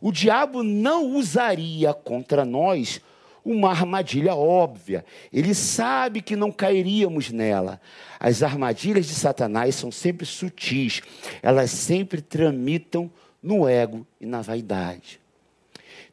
O 0.00 0.10
diabo 0.10 0.62
não 0.62 1.12
usaria 1.12 1.94
contra 1.94 2.44
nós 2.44 3.00
uma 3.44 3.70
armadilha 3.70 4.34
óbvia. 4.34 5.04
Ele 5.32 5.54
sabe 5.54 6.20
que 6.20 6.34
não 6.34 6.50
cairíamos 6.50 7.30
nela. 7.30 7.80
As 8.18 8.42
armadilhas 8.42 9.06
de 9.06 9.14
Satanás 9.14 9.76
são 9.76 9.92
sempre 9.92 10.26
sutis, 10.26 11.00
elas 11.42 11.70
sempre 11.70 12.20
tramitam 12.20 13.10
no 13.42 13.68
ego 13.68 14.04
e 14.20 14.26
na 14.26 14.42
vaidade. 14.42 15.20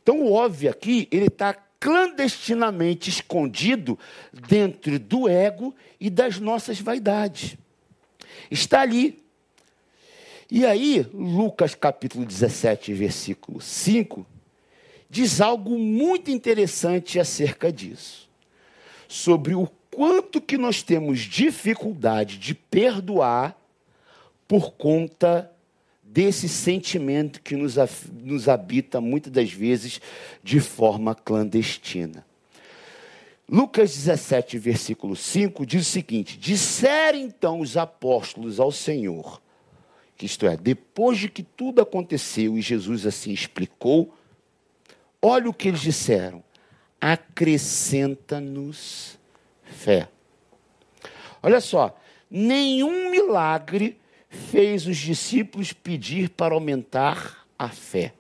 Então, 0.02 0.22
o 0.22 0.34
óbvio 0.34 0.70
aqui, 0.70 1.08
ele 1.12 1.28
está 1.28 1.56
clandestinamente 1.80 3.10
escondido 3.10 3.98
dentro 4.32 5.00
do 5.00 5.28
ego 5.28 5.74
e 6.00 6.10
das 6.10 6.40
nossas 6.40 6.80
vaidades 6.80 7.58
está 8.50 8.82
ali. 8.82 9.24
E 10.50 10.66
aí, 10.66 11.06
Lucas 11.14 11.74
capítulo 11.74 12.26
17, 12.26 12.94
versículo 12.94 13.60
5, 13.60 14.26
diz 15.10 15.42
algo 15.42 15.78
muito 15.78 16.30
interessante 16.30 17.20
acerca 17.20 17.72
disso. 17.72 18.30
Sobre 19.08 19.56
o 19.56 19.68
quanto 19.90 20.42
que 20.42 20.58
nós 20.58 20.82
temos 20.82 21.20
dificuldade 21.20 22.38
de 22.38 22.54
perdoar 22.54 23.56
por 24.48 24.74
conta 24.74 25.52
desse 26.04 26.48
sentimento 26.48 27.42
que 27.42 27.56
nos, 27.56 27.76
nos 28.22 28.48
habita 28.48 29.02
muitas 29.02 29.32
das 29.32 29.52
vezes 29.52 30.00
de 30.44 30.60
forma 30.60 31.16
clandestina. 31.16 32.26
Lucas 33.50 33.94
17, 33.94 34.58
versículo 34.58 35.16
5 35.16 35.66
diz 35.66 35.88
o 35.88 35.92
seguinte: 35.92 36.38
Disseram 36.38 37.20
então 37.20 37.60
os 37.60 37.76
apóstolos 37.76 38.60
ao 38.60 38.72
Senhor, 38.72 39.42
que 40.16 40.26
isto 40.26 40.48
é, 40.48 40.56
depois 40.56 41.18
de 41.18 41.30
que 41.30 41.44
tudo 41.44 41.82
aconteceu 41.82 42.58
e 42.58 42.62
Jesus 42.62 43.06
assim 43.06 43.32
explicou, 43.32 44.14
olha 45.22 45.50
o 45.50 45.54
que 45.54 45.68
eles 45.68 45.82
disseram: 45.82 46.42
acrescenta-nos 47.02 49.20
fé. 49.64 50.08
Olha 51.42 51.60
só, 51.60 52.00
nenhum 52.32 53.12
milagre 53.12 53.98
fez 54.30 54.88
os 54.88 54.98
discípulos 54.98 55.74
pedir 55.74 56.30
para 56.30 56.54
aumentar 56.54 57.46
a 57.60 57.68
fé. 57.68 58.14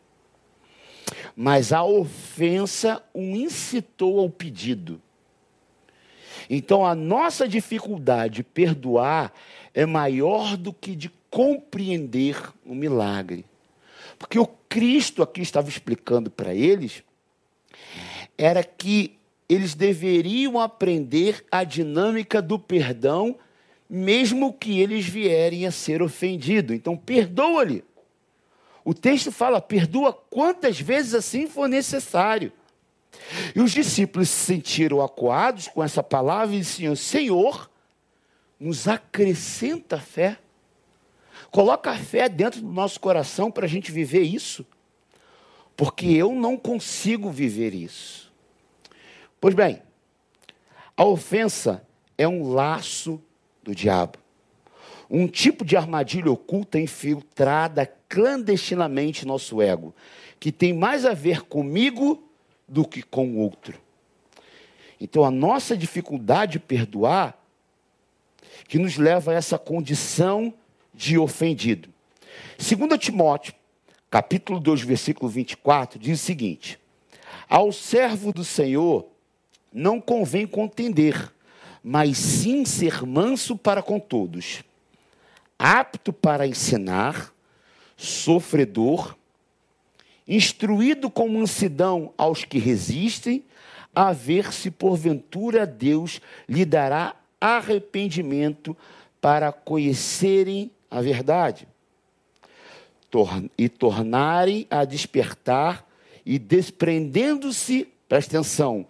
Mas 1.35 1.71
a 1.71 1.83
ofensa 1.83 3.01
o 3.13 3.21
incitou 3.21 4.19
ao 4.19 4.29
pedido. 4.29 5.01
Então 6.49 6.85
a 6.85 6.93
nossa 6.93 7.47
dificuldade 7.47 8.35
de 8.35 8.43
perdoar 8.43 9.33
é 9.73 9.85
maior 9.85 10.57
do 10.57 10.71
que 10.73 10.95
de 10.95 11.11
compreender 11.29 12.37
o 12.65 12.75
milagre. 12.75 13.45
Porque 14.17 14.37
o 14.37 14.47
Cristo 14.69 15.23
aqui 15.23 15.41
estava 15.41 15.69
explicando 15.69 16.29
para 16.29 16.53
eles 16.53 17.03
era 18.37 18.63
que 18.63 19.17
eles 19.47 19.75
deveriam 19.75 20.59
aprender 20.59 21.45
a 21.51 21.63
dinâmica 21.63 22.41
do 22.41 22.57
perdão, 22.57 23.37
mesmo 23.89 24.53
que 24.53 24.79
eles 24.79 25.05
vierem 25.05 25.67
a 25.67 25.71
ser 25.71 26.01
ofendidos. 26.01 26.75
Então, 26.75 26.95
perdoa-lhe. 26.97 27.83
O 28.83 28.93
texto 28.93 29.31
fala: 29.31 29.61
perdoa 29.61 30.13
quantas 30.13 30.79
vezes 30.79 31.13
assim 31.13 31.47
for 31.47 31.67
necessário. 31.67 32.51
E 33.55 33.61
os 33.61 33.71
discípulos 33.71 34.29
se 34.29 34.45
sentiram 34.45 35.01
acuados 35.01 35.67
com 35.67 35.83
essa 35.83 36.03
palavra 36.03 36.55
e 36.55 36.59
disseram: 36.59 36.95
Senhor, 36.95 37.69
nos 38.59 38.87
acrescenta 38.87 39.99
fé. 39.99 40.37
Coloca 41.51 41.91
a 41.91 41.97
fé 41.97 42.27
dentro 42.29 42.61
do 42.61 42.71
nosso 42.71 42.99
coração 42.99 43.51
para 43.51 43.65
a 43.65 43.69
gente 43.69 43.91
viver 43.91 44.23
isso. 44.23 44.65
Porque 45.75 46.07
eu 46.07 46.33
não 46.33 46.57
consigo 46.57 47.29
viver 47.29 47.73
isso. 47.73 48.31
Pois 49.39 49.53
bem, 49.53 49.81
a 50.95 51.03
ofensa 51.03 51.85
é 52.17 52.27
um 52.27 52.51
laço 52.51 53.21
do 53.61 53.75
diabo. 53.75 54.17
Um 55.09 55.27
tipo 55.27 55.65
de 55.65 55.75
armadilha 55.75 56.31
oculta 56.31 56.79
infiltrada 56.79 57.85
clandestinamente 58.07 59.25
no 59.25 59.33
nosso 59.33 59.61
ego, 59.61 59.93
que 60.39 60.51
tem 60.51 60.73
mais 60.73 61.05
a 61.05 61.13
ver 61.13 61.41
comigo 61.41 62.23
do 62.73 62.83
que 62.83 63.03
com 63.03 63.27
o 63.27 63.37
outro. 63.37 63.79
Então 64.99 65.23
a 65.23 65.29
nossa 65.29 65.77
dificuldade 65.77 66.53
de 66.53 66.59
perdoar 66.59 67.37
que 68.67 68.79
nos 68.79 68.97
leva 68.97 69.31
a 69.31 69.35
essa 69.35 69.59
condição 69.59 70.51
de 70.91 71.17
ofendido. 71.17 71.89
Segundo 72.57 72.97
Timóteo, 72.97 73.53
capítulo 74.09 74.59
2, 74.59 74.81
versículo 74.81 75.29
24, 75.29 75.99
diz 75.99 76.19
o 76.19 76.23
seguinte: 76.23 76.79
Ao 77.47 77.71
servo 77.71 78.33
do 78.33 78.43
Senhor 78.43 79.05
não 79.71 80.01
convém 80.01 80.47
contender, 80.47 81.31
mas 81.83 82.17
sim 82.17 82.65
ser 82.65 83.05
manso 83.05 83.55
para 83.55 83.83
com 83.83 83.99
todos, 83.99 84.63
apto 85.59 86.11
para 86.11 86.47
ensinar, 86.47 87.31
sofredor, 87.95 89.15
instruído 90.27 91.09
com 91.09 91.27
mansidão 91.27 92.13
aos 92.17 92.43
que 92.45 92.59
resistem, 92.59 93.43
a 93.95 94.11
ver 94.11 94.51
se 94.51 94.71
porventura 94.71 95.65
Deus 95.65 96.19
lhe 96.47 96.65
dará 96.65 97.15
arrependimento 97.39 98.75
para 99.21 99.51
conhecerem 99.51 100.71
a 100.89 101.01
verdade 101.01 101.67
e 103.57 103.69
tornarem 103.69 104.65
a 104.69 104.85
despertar 104.85 105.87
e 106.25 106.39
desprendendo-se, 106.39 107.87
presta 108.09 108.37
atenção, 108.37 108.87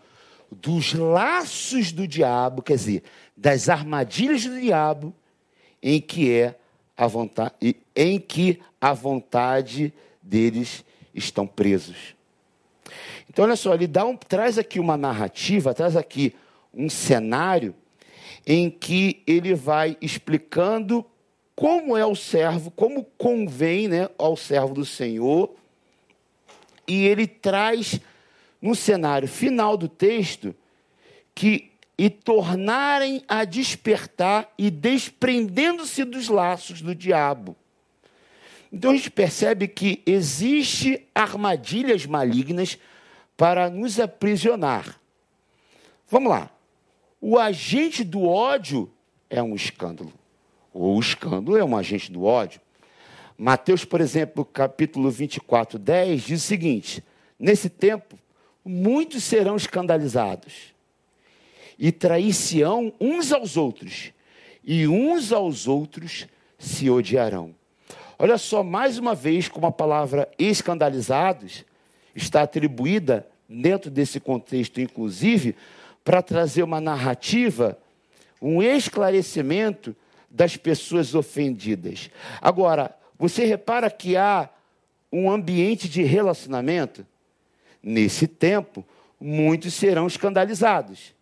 dos 0.52 0.94
laços 0.94 1.92
do 1.92 2.08
diabo, 2.08 2.62
quer 2.62 2.76
dizer, 2.76 3.04
das 3.36 3.68
armadilhas 3.68 4.46
do 4.46 4.60
diabo, 4.60 5.14
em 5.82 6.00
que 6.00 6.32
é 6.32 6.56
a 6.96 7.08
vontade, 7.08 7.76
em 7.96 8.20
que 8.20 8.62
a 8.80 8.94
vontade 8.94 9.92
deles 10.22 10.86
estão 11.14 11.46
presos. 11.46 12.16
Então, 13.30 13.46
olha 13.46 13.56
só, 13.56 13.74
ele 13.74 13.88
dá 13.88 14.06
um, 14.06 14.16
traz 14.16 14.58
aqui 14.58 14.80
uma 14.80 14.98
narrativa, 14.98 15.74
traz 15.74 15.96
aqui 15.96 16.36
um 16.74 16.90
cenário 16.90 17.74
em 18.46 18.70
que 18.70 19.22
ele 19.26 19.54
vai 19.54 19.98
explicando 20.02 21.06
como 21.56 21.96
é 21.96 22.06
o 22.06 22.16
servo, 22.16 22.72
como 22.72 23.06
convém 23.18 23.88
né, 23.88 24.10
ao 24.18 24.36
servo 24.36 24.74
do 24.74 24.86
Senhor, 24.86 25.54
e 26.88 27.06
ele 27.06 27.28
traz 27.28 28.00
no 28.62 28.76
cenário 28.76 29.28
final 29.28 29.78
do 29.78 29.88
texto 29.88 30.54
que 31.34 31.72
e 31.98 32.10
tornarem 32.10 33.24
a 33.28 33.46
despertar 33.46 34.52
e 34.58 34.72
desprendendo-se 34.72 36.04
dos 36.04 36.28
laços 36.28 36.82
do 36.82 36.96
diabo. 36.96 37.56
Então 38.74 38.90
a 38.90 38.96
gente 38.96 39.12
percebe 39.12 39.68
que 39.68 40.02
existe 40.04 41.08
armadilhas 41.14 42.08
malignas 42.08 42.80
para 43.38 43.70
nos 43.70 44.00
aprisionar. 44.00 45.00
Vamos 46.10 46.32
lá. 46.32 46.50
O 47.22 47.38
agente 47.38 48.04
do 48.04 48.24
ódio 48.24 48.92
é 49.30 49.44
um 49.44 49.54
escândalo. 49.54 50.12
Ou 50.74 50.98
o 50.98 51.00
escândalo 51.00 51.56
é 51.56 51.64
um 51.64 51.78
agente 51.78 52.12
do 52.12 52.24
ódio. 52.24 52.60
Mateus, 53.38 53.86
por 53.86 54.02
exemplo, 54.02 54.44
capítulo 54.44 55.12
24, 55.12 55.78
10, 55.78 56.24
diz 56.24 56.44
o 56.44 56.46
seguinte: 56.46 57.04
Nesse 57.38 57.70
tempo, 57.70 58.18
muitos 58.66 59.24
serão 59.24 59.56
escandalizados 59.56 60.74
e 61.78 61.92
trair-se-ão 61.92 62.92
uns 63.00 63.32
aos 63.32 63.56
outros, 63.56 64.12
e 64.64 64.88
uns 64.88 65.32
aos 65.32 65.68
outros 65.68 66.26
se 66.58 66.90
odiarão. 66.90 67.54
Olha 68.24 68.38
só, 68.38 68.64
mais 68.64 68.98
uma 68.98 69.14
vez, 69.14 69.50
como 69.50 69.68
a 69.68 69.72
palavra 69.72 70.32
escandalizados 70.40 71.66
está 72.16 72.44
atribuída 72.44 73.28
dentro 73.50 73.92
desse 73.92 74.18
contexto, 74.18 74.80
inclusive, 74.80 75.58
para 76.06 76.22
trazer 76.22 76.64
uma 76.64 76.80
narrativa, 76.80 77.78
um 78.42 78.64
esclarecimento 78.64 79.94
das 80.32 80.56
pessoas 80.56 81.14
ofendidas. 81.14 82.10
Agora, 82.42 82.96
você 83.20 83.44
repara 83.44 83.92
que 83.92 84.16
há 84.16 84.50
um 85.12 85.30
ambiente 85.30 85.90
de 85.90 86.02
relacionamento? 86.02 87.06
Nesse 87.84 88.26
tempo, 88.26 88.86
muitos 89.20 89.74
serão 89.74 90.08
escandalizados. 90.08 91.14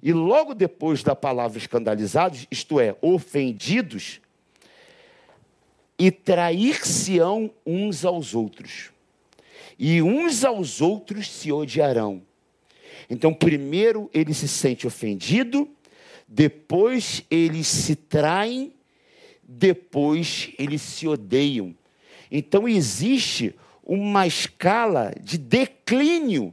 E 0.00 0.12
logo 0.12 0.54
depois 0.54 1.02
da 1.02 1.16
palavra 1.16 1.58
escandalizados, 1.58 2.46
isto 2.52 2.78
é, 2.78 2.94
ofendidos, 3.02 4.20
e 5.98 6.10
trair-se-ão 6.10 7.50
uns 7.64 8.04
aos 8.04 8.34
outros. 8.34 8.90
E 9.78 10.02
uns 10.02 10.44
aos 10.44 10.80
outros 10.80 11.30
se 11.30 11.52
odiarão. 11.52 12.22
Então, 13.08 13.32
primeiro 13.32 14.10
ele 14.12 14.34
se 14.34 14.48
sente 14.48 14.86
ofendido, 14.86 15.68
depois 16.26 17.22
eles 17.30 17.66
se 17.66 17.94
traem, 17.94 18.72
depois 19.42 20.52
eles 20.58 20.82
se 20.82 21.06
odeiam. 21.06 21.74
Então, 22.30 22.68
existe 22.68 23.54
uma 23.84 24.26
escala 24.26 25.12
de 25.22 25.38
declínio, 25.38 26.52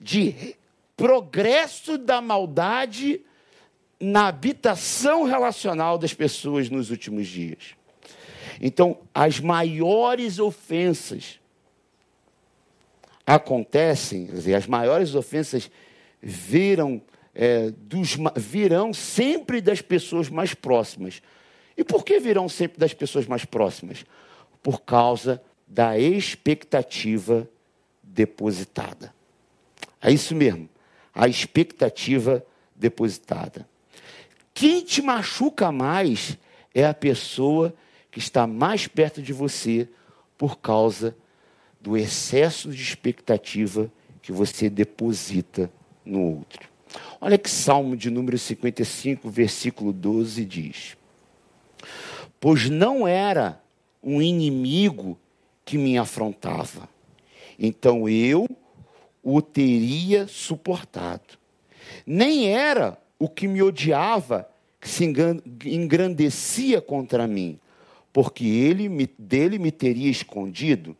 de 0.00 0.56
progresso 0.96 1.98
da 1.98 2.20
maldade 2.20 3.20
na 4.00 4.28
habitação 4.28 5.24
relacional 5.24 5.98
das 5.98 6.14
pessoas 6.14 6.70
nos 6.70 6.90
últimos 6.90 7.26
dias. 7.26 7.76
Então, 8.60 8.98
as 9.14 9.40
maiores 9.40 10.38
ofensas 10.38 11.40
acontecem, 13.26 14.26
quer 14.26 14.32
dizer, 14.32 14.54
as 14.54 14.66
maiores 14.66 15.14
ofensas 15.14 15.70
viram, 16.22 17.00
é, 17.34 17.70
dos, 17.70 18.16
virão 18.36 18.92
sempre 18.92 19.60
das 19.60 19.80
pessoas 19.80 20.28
mais 20.28 20.54
próximas. 20.54 21.22
E 21.76 21.82
por 21.82 22.04
que 22.04 22.20
virão 22.20 22.48
sempre 22.48 22.78
das 22.78 22.94
pessoas 22.94 23.26
mais 23.26 23.44
próximas? 23.44 24.04
por 24.64 24.80
causa 24.80 25.42
da 25.68 25.98
expectativa 25.98 27.46
depositada. 28.02 29.14
É 30.00 30.10
isso 30.10 30.34
mesmo, 30.34 30.70
a 31.14 31.28
expectativa 31.28 32.44
depositada. 32.74 33.68
Quem 34.54 34.82
te 34.82 35.02
machuca 35.02 35.70
mais 35.70 36.38
é 36.74 36.86
a 36.86 36.94
pessoa 36.94 37.74
que 38.14 38.20
está 38.20 38.46
mais 38.46 38.86
perto 38.86 39.20
de 39.20 39.32
você 39.32 39.88
por 40.38 40.60
causa 40.60 41.16
do 41.80 41.96
excesso 41.96 42.70
de 42.70 42.80
expectativa 42.80 43.90
que 44.22 44.30
você 44.30 44.70
deposita 44.70 45.68
no 46.04 46.36
outro. 46.36 46.68
Olha 47.20 47.36
que 47.36 47.50
Salmo 47.50 47.96
de 47.96 48.10
número 48.10 48.38
55, 48.38 49.28
versículo 49.28 49.92
12 49.92 50.44
diz: 50.44 50.96
Pois 52.38 52.70
não 52.70 53.04
era 53.04 53.60
um 54.00 54.22
inimigo 54.22 55.18
que 55.64 55.76
me 55.76 55.98
afrontava, 55.98 56.88
então 57.58 58.08
eu 58.08 58.48
o 59.24 59.42
teria 59.42 60.28
suportado. 60.28 61.36
Nem 62.06 62.46
era 62.46 62.96
o 63.18 63.28
que 63.28 63.48
me 63.48 63.60
odiava 63.60 64.48
que 64.80 64.88
se 64.88 65.04
engrandecia 65.64 66.80
contra 66.80 67.26
mim, 67.26 67.58
porque 68.14 68.46
ele 68.46 68.88
me, 68.88 69.10
dele 69.18 69.58
me 69.58 69.72
teria 69.72 70.08
escondido, 70.08 70.96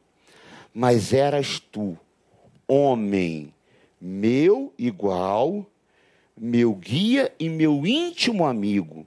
mas 0.74 1.12
eras 1.12 1.60
tu, 1.60 1.96
homem, 2.66 3.54
meu 4.00 4.74
igual, 4.76 5.64
meu 6.36 6.74
guia 6.74 7.32
e 7.38 7.48
meu 7.48 7.86
íntimo 7.86 8.44
amigo. 8.44 9.06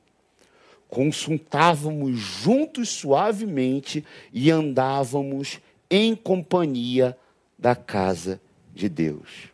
Consultávamos 0.88 2.18
juntos 2.18 2.88
suavemente 2.88 4.06
e 4.32 4.50
andávamos 4.50 5.60
em 5.92 6.16
companhia 6.16 7.18
da 7.60 7.76
casa 7.76 8.40
de 8.74 8.88
Deus. 8.88 9.50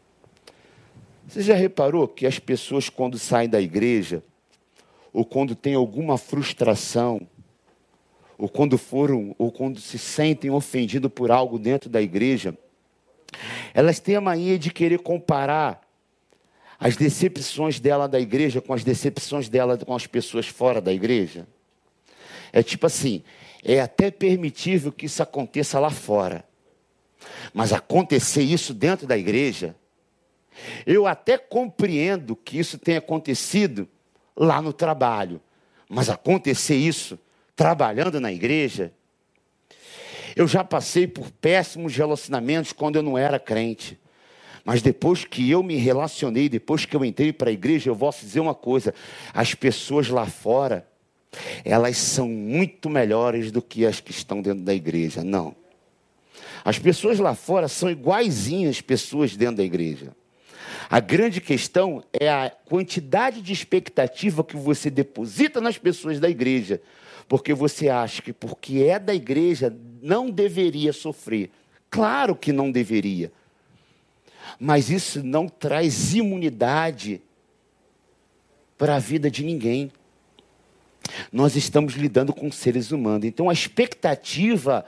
Você 1.27 1.41
já 1.41 1.55
reparou 1.55 2.07
que 2.07 2.27
as 2.27 2.37
pessoas, 2.37 2.87
quando 2.87 3.17
saem 3.17 3.49
da 3.49 3.59
igreja, 3.59 4.23
ou 5.11 5.25
quando 5.25 5.55
tem 5.55 5.73
alguma 5.73 6.19
frustração, 6.19 7.27
ou 8.43 8.49
quando 8.49 8.77
foram, 8.77 9.33
ou 9.39 9.49
quando 9.49 9.79
se 9.79 9.97
sentem 9.97 10.51
ofendidos 10.51 11.09
por 11.09 11.31
algo 11.31 11.57
dentro 11.57 11.89
da 11.89 12.01
igreja, 12.01 12.53
elas 13.73 14.01
têm 14.01 14.17
a 14.17 14.21
mania 14.21 14.59
de 14.59 14.69
querer 14.69 14.99
comparar 14.99 15.81
as 16.77 16.97
decepções 16.97 17.79
dela 17.79 18.05
da 18.05 18.19
igreja 18.19 18.59
com 18.59 18.73
as 18.73 18.83
decepções 18.83 19.47
dela 19.47 19.77
com 19.77 19.95
as 19.95 20.07
pessoas 20.07 20.45
fora 20.45 20.81
da 20.81 20.91
igreja. 20.91 21.47
É 22.51 22.61
tipo 22.61 22.85
assim, 22.85 23.23
é 23.63 23.79
até 23.79 24.11
permitível 24.11 24.91
que 24.91 25.05
isso 25.05 25.23
aconteça 25.23 25.79
lá 25.79 25.89
fora. 25.89 26.43
Mas 27.53 27.71
acontecer 27.71 28.43
isso 28.43 28.73
dentro 28.73 29.07
da 29.07 29.17
igreja, 29.17 29.73
eu 30.85 31.07
até 31.07 31.37
compreendo 31.37 32.35
que 32.35 32.59
isso 32.59 32.77
tenha 32.77 32.99
acontecido 32.99 33.87
lá 34.35 34.61
no 34.61 34.73
trabalho, 34.73 35.39
mas 35.87 36.09
acontecer 36.09 36.75
isso 36.75 37.17
trabalhando 37.55 38.19
na 38.19 38.31
igreja, 38.31 38.93
eu 40.35 40.47
já 40.47 40.63
passei 40.63 41.07
por 41.07 41.29
péssimos 41.31 41.95
relacionamentos 41.95 42.73
quando 42.73 42.95
eu 42.95 43.03
não 43.03 43.17
era 43.17 43.39
crente. 43.39 43.99
Mas 44.65 44.81
depois 44.81 45.25
que 45.25 45.49
eu 45.49 45.61
me 45.61 45.75
relacionei, 45.75 46.47
depois 46.47 46.85
que 46.85 46.95
eu 46.95 47.03
entrei 47.03 47.33
para 47.33 47.49
a 47.49 47.53
igreja, 47.53 47.89
eu 47.89 47.95
posso 47.95 48.25
dizer 48.25 48.39
uma 48.39 48.55
coisa: 48.55 48.93
as 49.33 49.53
pessoas 49.53 50.07
lá 50.07 50.25
fora, 50.25 50.87
elas 51.65 51.97
são 51.97 52.27
muito 52.27 52.89
melhores 52.89 53.51
do 53.51 53.61
que 53.61 53.85
as 53.85 53.99
que 53.99 54.11
estão 54.11 54.41
dentro 54.41 54.63
da 54.63 54.73
igreja. 54.73 55.23
Não. 55.23 55.55
As 56.63 56.79
pessoas 56.79 57.19
lá 57.19 57.35
fora 57.35 57.67
são 57.67 57.91
iguaizinhas 57.91 58.79
pessoas 58.79 59.35
dentro 59.35 59.57
da 59.57 59.63
igreja. 59.63 60.15
A 60.89 60.99
grande 60.99 61.41
questão 61.41 62.03
é 62.13 62.29
a 62.29 62.49
quantidade 62.49 63.41
de 63.41 63.51
expectativa 63.51 64.43
que 64.43 64.55
você 64.55 64.89
deposita 64.89 65.59
nas 65.59 65.77
pessoas 65.77 66.19
da 66.19 66.29
igreja, 66.29 66.81
porque 67.27 67.53
você 67.53 67.89
acha 67.89 68.21
que 68.21 68.33
porque 68.33 68.83
é 68.83 68.99
da 68.99 69.13
igreja 69.13 69.75
não 70.01 70.29
deveria 70.29 70.93
sofrer. 70.93 71.49
Claro 71.89 72.35
que 72.35 72.51
não 72.51 72.71
deveria. 72.71 73.31
Mas 74.59 74.89
isso 74.89 75.23
não 75.23 75.47
traz 75.47 76.13
imunidade 76.13 77.21
para 78.77 78.95
a 78.95 78.99
vida 78.99 79.29
de 79.29 79.43
ninguém. 79.43 79.91
Nós 81.31 81.55
estamos 81.55 81.93
lidando 81.93 82.33
com 82.33 82.51
seres 82.51 82.91
humanos. 82.91 83.25
Então 83.25 83.49
a 83.49 83.53
expectativa 83.53 84.85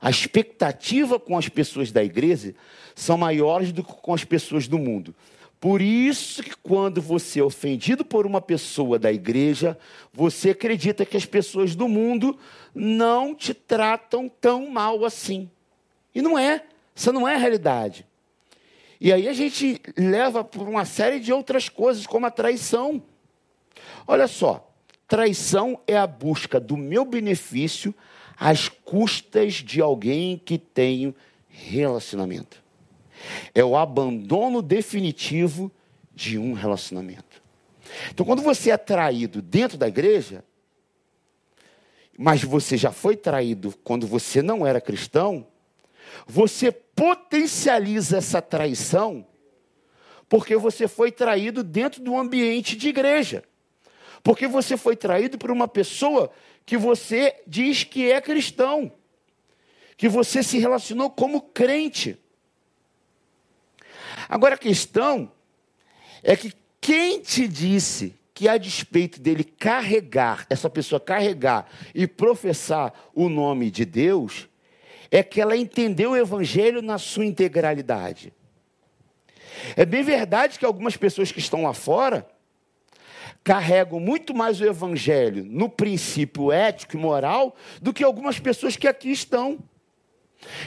a 0.00 0.10
expectativa 0.10 1.18
com 1.18 1.36
as 1.36 1.48
pessoas 1.48 1.90
da 1.90 2.04
igreja 2.04 2.54
são 2.94 3.18
maiores 3.18 3.72
do 3.72 3.82
que 3.82 3.92
com 3.92 4.14
as 4.14 4.24
pessoas 4.24 4.68
do 4.68 4.78
mundo. 4.78 5.14
Por 5.60 5.82
isso 5.82 6.42
que 6.42 6.54
quando 6.56 7.02
você 7.02 7.40
é 7.40 7.42
ofendido 7.42 8.04
por 8.04 8.24
uma 8.24 8.40
pessoa 8.40 8.98
da 8.98 9.12
igreja, 9.12 9.76
você 10.12 10.50
acredita 10.50 11.04
que 11.04 11.16
as 11.16 11.24
pessoas 11.24 11.74
do 11.74 11.88
mundo 11.88 12.38
não 12.72 13.34
te 13.34 13.52
tratam 13.52 14.28
tão 14.40 14.70
mal 14.70 15.04
assim. 15.04 15.50
E 16.14 16.22
não 16.22 16.38
é, 16.38 16.64
essa 16.94 17.12
não 17.12 17.26
é 17.26 17.34
a 17.34 17.38
realidade. 17.38 18.06
E 19.00 19.12
aí 19.12 19.28
a 19.28 19.32
gente 19.32 19.80
leva 19.96 20.44
por 20.44 20.68
uma 20.68 20.84
série 20.84 21.18
de 21.18 21.32
outras 21.32 21.68
coisas, 21.68 22.06
como 22.06 22.26
a 22.26 22.30
traição. 22.30 23.02
Olha 24.06 24.28
só, 24.28 24.72
traição 25.08 25.80
é 25.86 25.96
a 25.96 26.06
busca 26.06 26.60
do 26.60 26.76
meu 26.76 27.04
benefício 27.04 27.92
às 28.36 28.68
custas 28.68 29.54
de 29.54 29.80
alguém 29.80 30.40
que 30.44 30.56
tenho 30.56 31.14
relacionamento. 31.48 32.67
É 33.54 33.64
o 33.64 33.76
abandono 33.76 34.62
definitivo 34.62 35.70
de 36.14 36.38
um 36.38 36.52
relacionamento. 36.52 37.42
Então, 38.10 38.24
quando 38.24 38.42
você 38.42 38.70
é 38.70 38.76
traído 38.76 39.40
dentro 39.40 39.78
da 39.78 39.88
igreja, 39.88 40.44
mas 42.18 42.42
você 42.42 42.76
já 42.76 42.92
foi 42.92 43.16
traído 43.16 43.74
quando 43.84 44.06
você 44.06 44.42
não 44.42 44.66
era 44.66 44.80
cristão, 44.80 45.46
você 46.26 46.70
potencializa 46.72 48.18
essa 48.18 48.42
traição 48.42 49.24
porque 50.28 50.56
você 50.56 50.86
foi 50.86 51.10
traído 51.10 51.64
dentro 51.64 52.02
do 52.02 52.16
ambiente 52.16 52.76
de 52.76 52.88
igreja. 52.88 53.42
Porque 54.22 54.46
você 54.46 54.76
foi 54.76 54.94
traído 54.94 55.38
por 55.38 55.50
uma 55.50 55.66
pessoa 55.66 56.30
que 56.66 56.76
você 56.76 57.40
diz 57.46 57.82
que 57.84 58.10
é 58.10 58.20
cristão, 58.20 58.92
que 59.96 60.08
você 60.08 60.42
se 60.42 60.58
relacionou 60.58 61.08
como 61.08 61.40
crente. 61.40 62.18
Agora 64.28 64.54
a 64.54 64.58
questão 64.58 65.30
é 66.22 66.36
que 66.36 66.52
quem 66.80 67.20
te 67.20 67.48
disse 67.48 68.14
que 68.34 68.48
a 68.48 68.56
despeito 68.56 69.20
dele 69.20 69.42
carregar, 69.42 70.46
essa 70.48 70.70
pessoa 70.70 71.00
carregar 71.00 71.66
e 71.94 72.06
professar 72.06 72.92
o 73.14 73.28
nome 73.28 73.70
de 73.70 73.84
Deus, 73.84 74.48
é 75.10 75.22
que 75.22 75.40
ela 75.40 75.56
entendeu 75.56 76.12
o 76.12 76.16
evangelho 76.16 76.80
na 76.82 76.98
sua 76.98 77.26
integralidade. 77.26 78.32
É 79.76 79.84
bem 79.84 80.02
verdade 80.02 80.58
que 80.58 80.64
algumas 80.64 80.96
pessoas 80.96 81.32
que 81.32 81.40
estão 81.40 81.64
lá 81.64 81.72
fora 81.72 82.28
carregam 83.42 83.98
muito 83.98 84.34
mais 84.34 84.60
o 84.60 84.64
evangelho 84.64 85.44
no 85.44 85.68
princípio 85.68 86.52
ético 86.52 86.96
e 86.96 87.00
moral 87.00 87.56
do 87.80 87.92
que 87.92 88.04
algumas 88.04 88.38
pessoas 88.38 88.76
que 88.76 88.86
aqui 88.86 89.10
estão. 89.10 89.58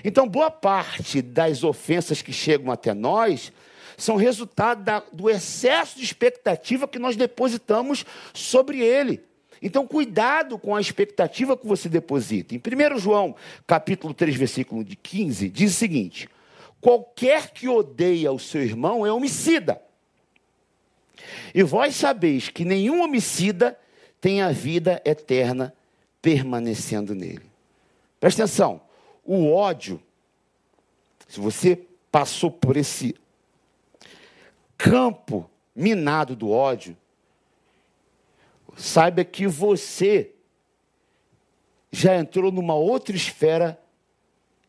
Então, 0.04 0.28
boa 0.28 0.52
parte 0.52 1.22
das 1.22 1.64
ofensas 1.64 2.22
que 2.22 2.34
chegam 2.34 2.72
até 2.72 2.94
nós 2.94 3.52
são 3.98 4.16
resultado 4.16 4.84
da, 4.84 5.04
do 5.12 5.30
excesso 5.30 5.98
de 5.98 6.04
expectativa 6.04 6.88
que 6.88 7.00
nós 7.00 7.16
depositamos 7.16 8.06
sobre 8.34 8.80
ele. 8.80 9.24
Então, 9.62 9.86
cuidado 9.86 10.58
com 10.58 10.76
a 10.76 10.82
expectativa 10.82 11.56
que 11.56 11.68
você 11.68 11.88
deposita. 11.88 12.56
Em 12.56 12.58
1 12.58 12.98
João, 12.98 13.36
capítulo 13.68 14.14
3, 14.14 14.36
versículo 14.36 14.84
15, 14.84 15.50
diz 15.50 15.72
o 15.72 15.78
seguinte: 15.78 16.28
Qualquer 16.80 17.52
que 17.52 17.68
odeia 17.68 18.32
o 18.32 18.40
seu 18.40 18.64
irmão 18.64 19.06
é 19.06 19.12
homicida. 19.12 19.80
E 21.54 21.62
vós 21.62 21.96
sabeis 21.96 22.50
que 22.50 22.66
nenhum 22.66 23.04
homicida 23.04 23.78
tem 24.20 24.42
a 24.42 24.52
vida 24.52 25.00
eterna 25.06 25.74
permanecendo 26.22 27.14
nele. 27.14 27.46
Presta 28.20 28.44
atenção, 28.44 28.82
o 29.34 29.54
ódio, 29.54 30.04
se 31.26 31.40
você 31.40 31.88
passou 32.12 32.52
por 32.52 32.76
esse 32.76 33.16
campo 34.78 35.50
minado 35.74 36.36
do 36.36 36.52
ódio, 36.52 36.98
saiba 38.76 39.24
que 39.24 39.48
você 39.48 40.34
já 41.90 42.18
entrou 42.18 42.52
numa 42.52 42.76
outra 42.76 43.16
esfera 43.16 43.82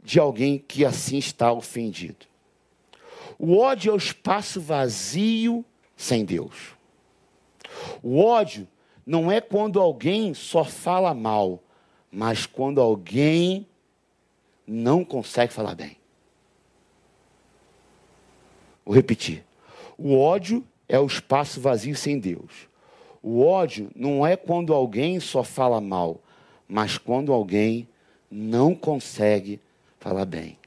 de 0.00 0.20
alguém 0.20 0.60
que 0.60 0.84
assim 0.84 1.18
está 1.18 1.52
ofendido. 1.52 2.24
O 3.36 3.58
ódio 3.58 3.90
é 3.90 3.94
o 3.94 3.98
espaço 3.98 4.60
vazio 4.60 5.64
sem 5.96 6.24
Deus. 6.24 6.76
O 8.00 8.20
ódio 8.20 8.68
não 9.04 9.28
é 9.28 9.40
quando 9.40 9.80
alguém 9.80 10.34
só 10.34 10.62
fala 10.64 11.12
mal, 11.12 11.60
mas 12.12 12.46
quando 12.46 12.80
alguém 12.80 13.66
não 14.66 15.04
consegue 15.04 15.52
falar 15.52 15.74
bem. 15.74 15.96
Vou 18.84 18.94
repetir. 18.94 19.44
O 19.96 20.18
ódio 20.18 20.64
é 20.88 20.98
o 20.98 21.06
espaço 21.06 21.60
vazio 21.60 21.96
sem 21.96 22.18
Deus. 22.18 22.68
O 23.22 23.44
ódio 23.44 23.90
não 23.94 24.26
é 24.26 24.36
quando 24.36 24.74
alguém 24.74 25.20
só 25.20 25.44
fala 25.44 25.80
mal, 25.80 26.20
mas 26.68 26.98
quando 26.98 27.32
alguém 27.32 27.88
não 28.30 28.74
consegue 28.74 29.60
falar 30.00 30.24
bem. 30.24 30.58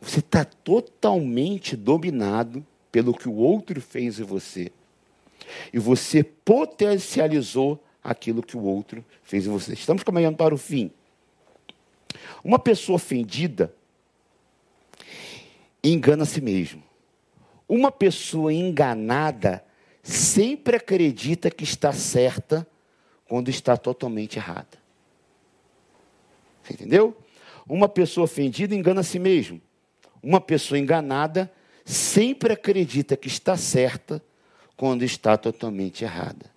Você 0.00 0.20
está 0.20 0.44
totalmente 0.44 1.76
dominado 1.76 2.64
pelo 2.92 3.14
que 3.14 3.28
o 3.28 3.34
outro 3.34 3.80
fez 3.80 4.18
em 4.18 4.24
você. 4.24 4.70
E 5.72 5.78
você 5.78 6.22
potencializou 6.22 7.82
aquilo 8.02 8.42
que 8.42 8.56
o 8.56 8.62
outro 8.62 9.04
fez 9.22 9.46
em 9.46 9.50
você. 9.50 9.72
Estamos 9.72 10.02
caminhando 10.02 10.36
para 10.36 10.54
o 10.54 10.58
fim. 10.58 10.90
Uma 12.42 12.58
pessoa 12.58 12.96
ofendida 12.96 13.74
engana 15.82 16.22
a 16.22 16.26
si 16.26 16.40
mesmo. 16.40 16.82
Uma 17.68 17.90
pessoa 17.90 18.52
enganada 18.52 19.64
sempre 20.02 20.76
acredita 20.76 21.50
que 21.50 21.64
está 21.64 21.92
certa 21.92 22.66
quando 23.28 23.48
está 23.48 23.76
totalmente 23.76 24.36
errada. 24.36 24.78
Você 26.62 26.74
entendeu? 26.74 27.16
Uma 27.68 27.88
pessoa 27.88 28.24
ofendida 28.24 28.74
engana 28.74 29.00
a 29.00 29.04
si 29.04 29.18
mesmo. 29.18 29.60
Uma 30.22 30.40
pessoa 30.40 30.78
enganada 30.78 31.50
sempre 31.84 32.52
acredita 32.52 33.16
que 33.16 33.28
está 33.28 33.56
certa 33.56 34.22
quando 34.76 35.04
está 35.04 35.36
totalmente 35.36 36.04
errada. 36.04 36.50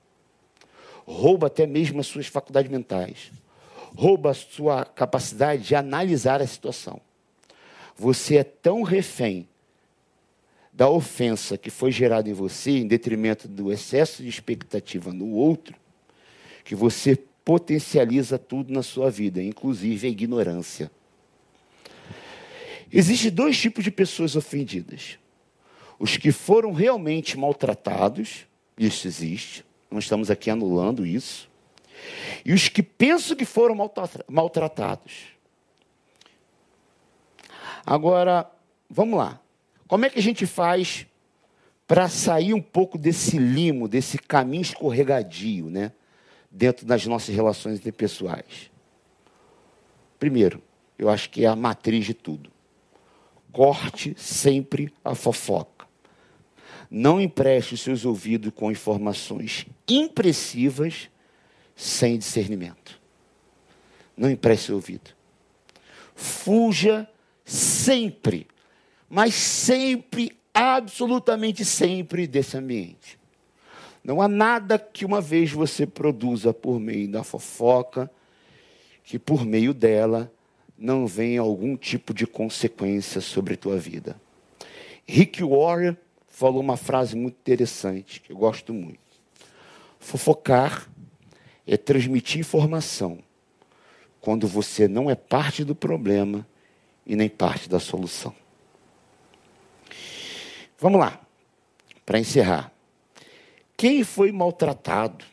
Rouba 1.06 1.48
até 1.48 1.68
mesmo 1.68 2.00
as 2.00 2.08
suas 2.08 2.28
faculdades 2.28 2.72
mentais. 2.72 3.32
Rouba 3.96 4.32
a 4.32 4.34
sua 4.34 4.86
capacidade 4.86 5.64
de 5.64 5.76
analisar 5.76 6.42
a 6.42 6.48
situação. 6.48 7.00
Você 7.96 8.38
é 8.38 8.44
tão 8.44 8.82
refém 8.82 9.48
da 10.72 10.90
ofensa 10.90 11.58
que 11.58 11.70
foi 11.70 11.92
gerada 11.92 12.28
em 12.28 12.34
você, 12.34 12.72
em 12.72 12.88
detrimento 12.88 13.48
do 13.48 13.72
excesso 13.72 14.24
de 14.24 14.30
expectativa 14.30 15.14
no 15.14 15.30
outro, 15.30 15.76
que 16.64 16.74
você 16.74 17.16
potencializa 17.46 18.40
tudo 18.40 18.74
na 18.74 18.82
sua 18.82 19.12
vida, 19.12 19.44
inclusive 19.44 20.08
a 20.08 20.10
ignorância. 20.10 20.90
Existem 22.92 23.30
dois 23.32 23.60
tipos 23.60 23.84
de 23.84 23.92
pessoas 23.92 24.36
ofendidas. 24.36 25.20
Os 26.00 26.18
que 26.18 26.32
foram 26.32 26.74
realmente 26.74 27.38
maltratados, 27.38 28.48
isso 28.78 29.08
existe, 29.08 29.64
não 29.92 30.00
estamos 30.00 30.32
aqui 30.32 30.50
anulando 30.50 31.06
isso. 31.06 31.50
E 32.46 32.54
os 32.54 32.68
que 32.68 32.84
pensam 32.84 33.36
que 33.36 33.46
foram 33.46 33.76
maltratados. 34.28 35.34
Agora, 37.86 38.50
vamos 38.90 39.18
lá. 39.18 39.40
Como 39.88 40.06
é 40.06 40.10
que 40.10 40.20
a 40.20 40.24
gente 40.24 40.46
faz 40.46 41.06
para 41.86 42.08
sair 42.08 42.54
um 42.54 42.62
pouco 42.62 42.98
desse 42.98 43.38
limo, 43.38 43.88
desse 43.88 44.18
caminho 44.18 44.62
escorregadio, 44.62 45.70
né? 45.70 45.92
Dentro 46.50 46.86
das 46.86 47.06
nossas 47.06 47.34
relações 47.36 47.80
interpessoais? 47.80 48.72
Primeiro, 50.20 50.62
eu 50.98 51.10
acho 51.10 51.30
que 51.30 51.44
é 51.44 51.48
a 51.48 51.56
matriz 51.56 52.06
de 52.06 52.14
tudo. 52.14 52.50
Corte 53.52 54.16
sempre 54.18 54.94
a 55.04 55.14
fofoca. 55.14 55.86
Não 56.90 57.20
empreste 57.20 57.74
os 57.74 57.82
seus 57.82 58.06
ouvidos 58.06 58.54
com 58.56 58.72
informações 58.72 59.66
impressivas 59.88 61.10
sem 61.76 62.18
discernimento. 62.18 63.00
Não 64.16 64.30
empreste 64.30 64.72
o 64.72 64.76
ouvido. 64.76 65.12
Fuja 66.16 67.08
sempre 67.44 68.48
mas 69.16 69.36
sempre, 69.36 70.36
absolutamente 70.52 71.64
sempre 71.64 72.26
desse 72.26 72.58
ambiente. 72.58 73.20
Não 74.04 74.20
há 74.20 74.28
nada 74.28 74.80
que 74.80 75.06
uma 75.06 75.22
vez 75.22 75.52
você 75.52 75.86
produza 75.86 76.52
por 76.52 76.80
meio 76.80 77.08
da 77.08 77.24
fofoca, 77.24 78.10
que 79.04 79.20
por 79.20 79.46
meio 79.46 79.72
dela 79.72 80.34
não 80.76 81.06
venha 81.06 81.42
algum 81.42 81.78
tipo 81.78 82.12
de 82.12 82.26
consequência 82.26 83.22
sobre 83.22 83.54
a 83.54 83.58
tua 83.58 83.78
vida. 83.78 84.20
Rick 85.06 85.44
Warren 85.44 85.96
falou 86.28 86.62
uma 86.62 86.76
frase 86.76 87.16
muito 87.16 87.36
interessante, 87.36 88.20
que 88.20 88.34
eu 88.34 88.38
gosto 88.38 88.74
muito. 88.74 88.98
Fofocar 90.00 90.90
é 91.66 91.78
transmitir 91.78 92.40
informação 92.40 93.20
quando 94.20 94.48
você 94.48 94.88
não 94.88 95.10
é 95.10 95.16
parte 95.16 95.64
do 95.64 95.76
problema 95.76 96.48
e 97.06 97.16
nem 97.16 97.30
parte 97.30 97.70
da 97.70 97.80
solução. 97.80 98.34
Vamos 100.78 101.00
lá, 101.00 101.22
para 102.06 102.20
encerrar. 102.20 102.72
Quem 103.76 104.04
foi 104.04 104.32
maltratado? 104.32 105.26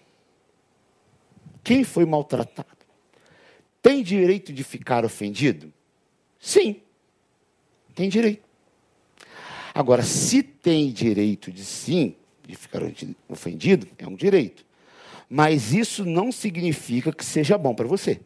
Quem 1.63 1.85
foi 1.85 2.05
maltratado? 2.05 2.69
Tem 3.83 4.03
direito 4.03 4.53
de 4.53 4.65
ficar 4.65 5.05
ofendido? 5.05 5.73
Sim, 6.39 6.81
tem 7.95 8.09
direito. 8.09 8.49
Agora, 9.75 10.03
se 10.03 10.43
tem 10.43 10.91
direito 10.91 11.53
de 11.53 11.65
sim, 11.65 12.17
de 12.47 12.57
ficar 12.57 12.83
ofendido, 13.29 13.87
é 13.99 14.07
um 14.07 14.17
direito. 14.17 14.65
Mas 15.33 15.73
isso 15.73 16.05
não 16.05 16.33
significa 16.33 17.13
que 17.13 17.25
seja 17.25 17.57
bom 17.57 17.73
para 17.73 17.87
você. 17.87 18.21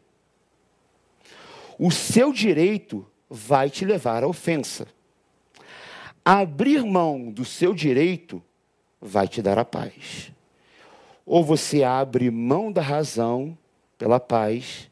O 1.79 1.91
seu 1.91 2.33
direito 2.33 3.07
vai 3.29 3.69
te 3.69 3.85
levar 3.85 4.25
à 4.25 4.27
ofensa. 4.27 4.87
Abrir 6.25 6.83
mão 6.83 7.31
do 7.31 7.45
seu 7.45 7.75
direito 7.75 8.43
vai 8.99 9.29
te 9.29 9.43
dar 9.43 9.59
a 9.59 9.67
paz. 9.67 10.33
Ou 11.27 11.45
você 11.45 11.83
abre 11.83 12.31
mão 12.31 12.73
da 12.73 12.81
razão 12.81 13.57
pela 13.99 14.19
paz, 14.19 14.91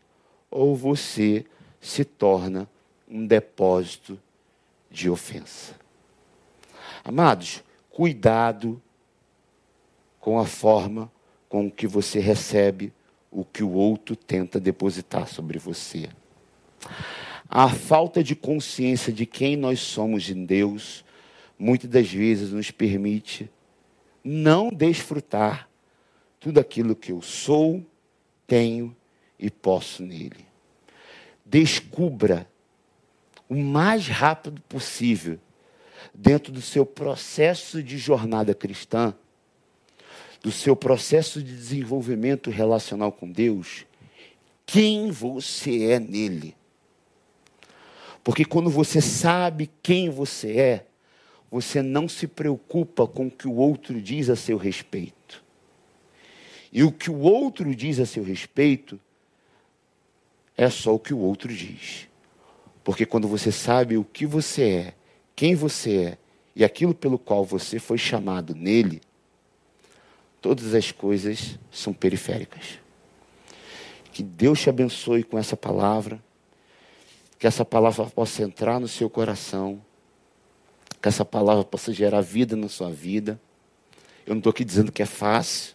ou 0.50 0.76
você 0.76 1.46
se 1.80 2.04
torna 2.04 2.68
um 3.08 3.26
depósito 3.26 4.20
de 4.90 5.08
ofensa. 5.08 5.74
Amados, 7.02 7.64
cuidado 7.90 8.80
com 10.20 10.38
a 10.38 10.44
forma 10.44 11.10
com 11.52 11.70
que 11.70 11.86
você 11.86 12.18
recebe 12.18 12.94
o 13.30 13.44
que 13.44 13.62
o 13.62 13.72
outro 13.72 14.16
tenta 14.16 14.58
depositar 14.58 15.28
sobre 15.28 15.58
você. 15.58 16.08
A 17.46 17.68
falta 17.68 18.24
de 18.24 18.34
consciência 18.34 19.12
de 19.12 19.26
quem 19.26 19.54
nós 19.54 19.78
somos 19.80 20.30
em 20.30 20.46
Deus 20.46 21.04
muitas 21.58 21.90
das 21.90 22.10
vezes 22.10 22.52
nos 22.52 22.70
permite 22.70 23.50
não 24.24 24.70
desfrutar 24.70 25.68
tudo 26.40 26.58
aquilo 26.58 26.96
que 26.96 27.12
eu 27.12 27.20
sou, 27.20 27.84
tenho 28.46 28.96
e 29.38 29.50
posso 29.50 30.02
nele. 30.02 30.46
Descubra 31.44 32.48
o 33.46 33.56
mais 33.56 34.08
rápido 34.08 34.58
possível, 34.62 35.38
dentro 36.14 36.50
do 36.50 36.62
seu 36.62 36.86
processo 36.86 37.82
de 37.82 37.98
jornada 37.98 38.54
cristã, 38.54 39.14
do 40.42 40.50
seu 40.50 40.74
processo 40.74 41.42
de 41.42 41.54
desenvolvimento 41.54 42.50
relacional 42.50 43.12
com 43.12 43.30
Deus, 43.30 43.86
quem 44.66 45.10
você 45.10 45.84
é 45.84 46.00
nele. 46.00 46.56
Porque 48.24 48.44
quando 48.44 48.70
você 48.70 49.00
sabe 49.00 49.70
quem 49.82 50.10
você 50.10 50.58
é, 50.58 50.86
você 51.50 51.82
não 51.82 52.08
se 52.08 52.26
preocupa 52.26 53.06
com 53.06 53.26
o 53.26 53.30
que 53.30 53.46
o 53.46 53.54
outro 53.54 54.00
diz 54.00 54.30
a 54.30 54.36
seu 54.36 54.56
respeito. 54.56 55.42
E 56.72 56.82
o 56.82 56.90
que 56.90 57.10
o 57.10 57.18
outro 57.18 57.74
diz 57.74 58.00
a 58.00 58.06
seu 58.06 58.24
respeito 58.24 58.98
é 60.56 60.70
só 60.70 60.94
o 60.94 60.98
que 60.98 61.12
o 61.12 61.18
outro 61.18 61.52
diz. 61.52 62.08
Porque 62.82 63.04
quando 63.04 63.28
você 63.28 63.52
sabe 63.52 63.96
o 63.96 64.04
que 64.04 64.24
você 64.24 64.62
é, 64.62 64.94
quem 65.36 65.54
você 65.54 65.96
é 65.96 66.18
e 66.56 66.64
aquilo 66.64 66.94
pelo 66.94 67.18
qual 67.18 67.44
você 67.44 67.78
foi 67.78 67.98
chamado 67.98 68.54
nele, 68.54 69.02
todas 70.42 70.74
as 70.74 70.92
coisas 70.92 71.58
são 71.70 71.94
periféricas. 71.94 72.78
Que 74.12 74.22
Deus 74.22 74.60
te 74.60 74.68
abençoe 74.68 75.22
com 75.22 75.38
essa 75.38 75.56
palavra, 75.56 76.22
que 77.38 77.46
essa 77.46 77.64
palavra 77.64 78.04
possa 78.04 78.42
entrar 78.42 78.78
no 78.78 78.86
seu 78.86 79.08
coração 79.08 79.80
que 81.02 81.08
essa 81.08 81.24
palavra 81.24 81.64
possa 81.64 81.92
gerar 81.92 82.20
vida 82.20 82.54
na 82.54 82.68
sua 82.68 82.88
vida. 82.88 83.40
Eu 84.24 84.34
não 84.34 84.38
estou 84.38 84.50
aqui 84.50 84.64
dizendo 84.64 84.92
que 84.92 85.02
é 85.02 85.06
fácil, 85.06 85.74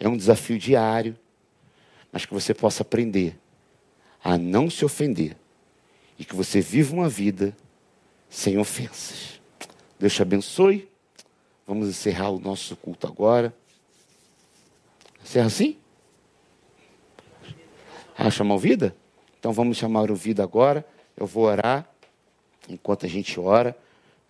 é 0.00 0.08
um 0.08 0.16
desafio 0.16 0.58
diário, 0.58 1.16
mas 2.10 2.26
que 2.26 2.34
você 2.34 2.52
possa 2.52 2.82
aprender 2.82 3.38
a 4.22 4.36
não 4.36 4.68
se 4.68 4.84
ofender 4.84 5.36
e 6.18 6.24
que 6.24 6.34
você 6.34 6.60
viva 6.60 6.92
uma 6.92 7.08
vida 7.08 7.56
sem 8.28 8.58
ofensas. 8.58 9.40
Deus 10.00 10.12
te 10.12 10.20
abençoe. 10.20 10.88
Vamos 11.64 11.88
encerrar 11.88 12.30
o 12.30 12.40
nosso 12.40 12.74
culto 12.74 13.06
agora. 13.06 13.54
Encerra 15.26 15.46
assim? 15.46 15.76
Ah, 18.16 18.30
chamar? 18.30 18.94
Então 19.40 19.52
vamos 19.52 19.76
chamar 19.76 20.08
o 20.08 20.14
vida 20.14 20.40
agora. 20.40 20.86
Eu 21.16 21.26
vou 21.26 21.46
orar 21.46 21.84
enquanto 22.68 23.06
a 23.06 23.08
gente 23.08 23.40
ora. 23.40 23.76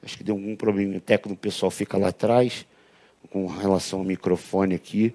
Acho 0.02 0.16
que 0.16 0.24
deu 0.24 0.35
algum 0.35 0.56
problema 0.56 0.98
técnico, 0.98 1.35
o 1.35 1.37
pessoal 1.38 1.70
fica 1.70 1.98
lá 1.98 2.09
atrás, 2.09 2.64
com 3.28 3.46
relação 3.46 3.98
ao 3.98 4.04
microfone 4.06 4.74
aqui. 4.74 5.14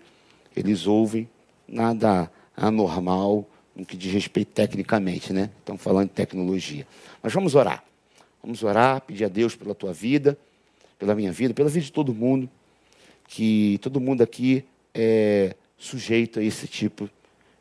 Eles 0.56 0.86
ouvem, 0.86 1.28
nada 1.68 2.32
anormal 2.56 3.44
no 3.76 3.84
que 3.84 3.98
diz 3.98 4.14
respeito 4.14 4.50
tecnicamente, 4.50 5.34
né? 5.34 5.50
Estamos 5.58 5.82
falando 5.82 6.10
de 6.10 6.14
tecnologia. 6.14 6.86
Mas 7.24 7.34
vamos 7.34 7.56
orar. 7.56 7.84
Vamos 8.44 8.62
orar, 8.62 9.02
pedir 9.02 9.26
a 9.26 9.30
Deus 9.30 9.56
pela 9.56 9.74
tua 9.74 9.94
vida, 9.94 10.38
pela 11.00 11.16
minha 11.16 11.32
vida, 11.32 11.56
pela 11.56 11.70
vida 11.70 11.84
de 11.84 11.92
todo 11.92 12.14
mundo, 12.14 12.48
que 13.28 13.80
todo 13.82 14.00
mundo 14.00 14.22
aqui 14.22 14.64
é 14.94 15.56
sujeito 15.82 16.40
a 16.40 16.44
esse 16.44 16.68
tipo 16.68 17.10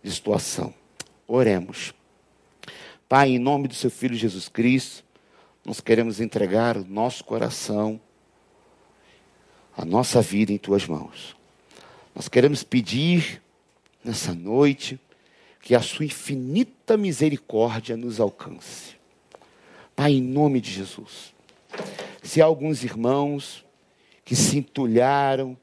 de 0.03 0.11
situação. 0.11 0.75
Oremos. 1.27 1.95
Pai, 3.09 3.31
em 3.31 3.39
nome 3.39 3.67
do 3.67 3.75
seu 3.75 3.91
Filho 3.91 4.15
Jesus 4.15 4.47
Cristo, 4.47 5.03
nós 5.65 5.81
queremos 5.81 6.21
entregar 6.21 6.77
o 6.77 6.85
nosso 6.85 7.25
coração, 7.25 7.99
a 9.77 9.87
nossa 9.87 10.21
vida 10.21 10.53
em 10.53 10.59
tuas 10.59 10.87
mãos. 10.87 11.35
Nós 12.15 12.29
queremos 12.29 12.63
pedir 12.63 13.41
nessa 14.05 14.35
noite 14.35 15.01
que 15.63 15.75
a 15.75 15.81
sua 15.81 16.05
infinita 16.05 16.99
misericórdia 16.99 17.97
nos 17.97 18.21
alcance. 18.21 18.97
Pai, 19.97 20.13
em 20.13 20.23
nome 20.23 20.61
de 20.61 20.71
Jesus. 20.71 21.35
Se 22.23 22.43
há 22.43 22.45
alguns 22.45 22.85
irmãos 22.85 23.65
que 24.25 24.37
se 24.37 24.59
entulharam, 24.59 25.57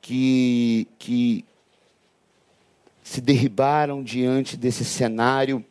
que, 0.00 0.86
que 0.98 1.44
se 3.02 3.20
derribaram 3.20 4.02
diante 4.02 4.56
desse 4.56 4.84
cenário 4.84 5.64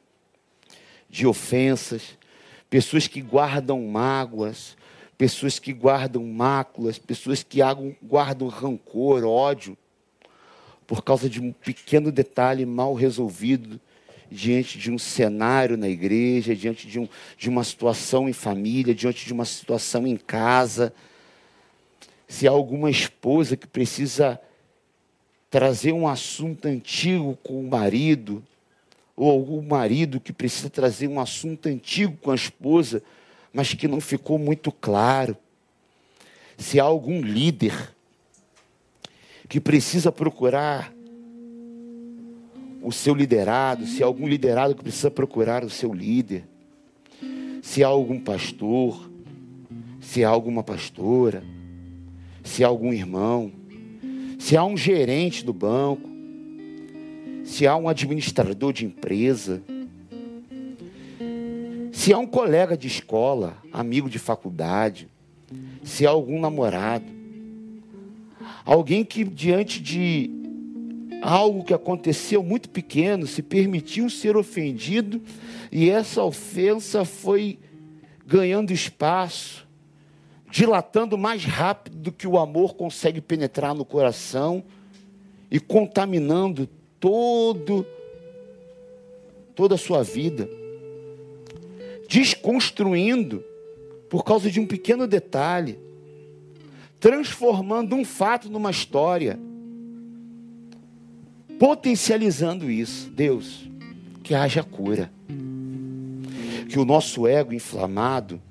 de 1.09 1.25
ofensas, 1.25 2.17
pessoas 2.69 3.07
que 3.07 3.21
guardam 3.21 3.81
mágoas, 3.87 4.75
pessoas 5.17 5.57
que 5.57 5.73
guardam 5.73 6.23
máculas, 6.25 6.99
pessoas 6.99 7.43
que 7.43 7.59
guardam 8.03 8.47
rancor, 8.47 9.23
ódio, 9.23 9.77
por 10.85 11.03
causa 11.03 11.29
de 11.29 11.41
um 11.41 11.51
pequeno 11.51 12.11
detalhe 12.11 12.65
mal 12.65 12.93
resolvido 12.93 13.79
diante 14.29 14.77
de 14.77 14.91
um 14.91 14.97
cenário 14.97 15.77
na 15.77 15.87
igreja, 15.87 16.55
diante 16.55 16.87
de, 16.87 16.99
um, 16.99 17.07
de 17.37 17.49
uma 17.49 17.63
situação 17.63 18.27
em 18.27 18.33
família, 18.33 18.93
diante 18.93 19.25
de 19.25 19.33
uma 19.33 19.45
situação 19.45 20.05
em 20.05 20.17
casa. 20.17 20.93
Se 22.27 22.47
há 22.47 22.51
alguma 22.51 22.89
esposa 22.89 23.55
que 23.55 23.67
precisa 23.67 24.39
trazer 25.49 25.93
um 25.93 26.07
assunto 26.07 26.67
antigo 26.67 27.37
com 27.41 27.59
o 27.59 27.69
marido, 27.69 28.43
ou 29.15 29.31
algum 29.31 29.61
marido 29.61 30.19
que 30.19 30.31
precisa 30.31 30.69
trazer 30.69 31.07
um 31.07 31.19
assunto 31.19 31.67
antigo 31.67 32.15
com 32.21 32.31
a 32.31 32.35
esposa, 32.35 33.01
mas 33.51 33.73
que 33.73 33.87
não 33.87 33.99
ficou 33.99 34.37
muito 34.37 34.71
claro. 34.71 35.35
Se 36.57 36.79
há 36.79 36.83
algum 36.83 37.21
líder 37.21 37.73
que 39.49 39.59
precisa 39.59 40.11
procurar 40.11 40.93
o 42.81 42.91
seu 42.91 43.15
liderado, 43.15 43.85
se 43.87 44.03
há 44.03 44.05
algum 44.05 44.27
liderado 44.27 44.75
que 44.75 44.83
precisa 44.83 45.09
procurar 45.09 45.63
o 45.63 45.69
seu 45.69 45.93
líder, 45.93 46.43
se 47.61 47.83
há 47.83 47.87
algum 47.87 48.19
pastor, 48.19 49.09
se 49.99 50.23
há 50.23 50.29
alguma 50.29 50.63
pastora, 50.63 51.43
se 52.47 52.63
há 52.63 52.67
algum 52.67 52.93
irmão, 52.93 53.51
se 54.39 54.55
há 54.55 54.63
um 54.63 54.77
gerente 54.77 55.43
do 55.43 55.51
banco, 55.51 56.09
se 57.43 57.67
há 57.67 57.75
um 57.75 57.89
administrador 57.89 58.71
de 58.71 58.85
empresa, 58.85 59.61
se 61.91 62.13
há 62.13 62.17
um 62.17 62.25
colega 62.25 62.77
de 62.77 62.87
escola, 62.87 63.57
amigo 63.71 64.09
de 64.09 64.17
faculdade, 64.17 65.09
se 65.83 66.07
há 66.07 66.09
algum 66.09 66.39
namorado, 66.39 67.05
alguém 68.65 69.03
que 69.03 69.25
diante 69.25 69.81
de 69.81 70.31
algo 71.21 71.65
que 71.65 71.73
aconteceu 71.73 72.41
muito 72.41 72.69
pequeno, 72.69 73.27
se 73.27 73.41
permitiu 73.41 74.09
ser 74.09 74.37
ofendido 74.37 75.21
e 75.69 75.89
essa 75.89 76.23
ofensa 76.23 77.03
foi 77.03 77.59
ganhando 78.25 78.71
espaço, 78.71 79.66
dilatando 80.49 81.17
mais 81.17 81.43
rápido 81.43 81.97
do 81.97 82.11
que 82.11 82.27
o 82.27 82.37
amor 82.37 82.75
consegue 82.75 83.21
penetrar 83.21 83.73
no 83.75 83.85
coração 83.85 84.63
e 85.51 85.59
contaminando 85.59 86.67
todo 86.99 87.85
toda 89.55 89.73
a 89.73 89.77
sua 89.77 90.03
vida, 90.03 90.47
desconstruindo 92.07 93.43
por 94.07 94.23
causa 94.23 94.51
de 94.51 94.59
um 94.59 94.67
pequeno 94.67 95.07
detalhe, 95.07 95.79
transformando 96.99 97.95
um 97.95 98.05
fato 98.05 98.49
numa 98.49 98.69
história 98.69 99.39
potencializando 101.57 102.69
isso. 102.69 103.09
Deus, 103.09 103.69
que 104.23 104.33
haja 104.33 104.63
cura. 104.63 105.11
Que 106.69 106.79
o 106.79 106.85
nosso 106.85 107.27
ego 107.27 107.53
inflamado 107.53 108.41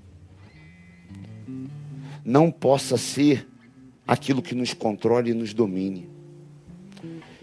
não 2.26 2.50
possa 2.50 2.96
ser 2.96 3.46
aquilo 4.04 4.42
que 4.42 4.52
nos 4.52 4.74
controle 4.74 5.30
e 5.30 5.34
nos 5.34 5.54
domine. 5.54 6.08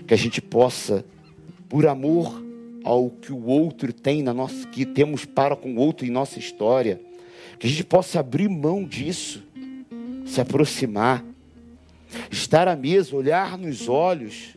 Que 0.06 0.14
a 0.14 0.18
gente 0.18 0.42
possa, 0.42 1.06
por 1.70 1.88
amor 1.88 2.44
ao 2.84 3.10
que 3.10 3.32
o 3.32 3.46
outro 3.46 3.94
tem 3.94 4.22
na 4.22 4.34
nossa, 4.34 4.68
que 4.68 4.86
temos 4.86 5.24
para 5.24 5.56
com 5.56 5.74
o 5.74 5.78
outro 5.78 6.06
em 6.06 6.10
nossa 6.10 6.38
história, 6.38 7.00
que 7.58 7.66
a 7.66 7.70
gente 7.70 7.86
possa 7.86 8.20
abrir 8.20 8.50
mão 8.50 8.84
disso, 8.84 9.42
se 10.26 10.42
aproximar, 10.42 11.24
estar 12.30 12.68
à 12.68 12.76
mesa, 12.76 13.16
olhar 13.16 13.58
nos 13.58 13.88
olhos 13.88 14.54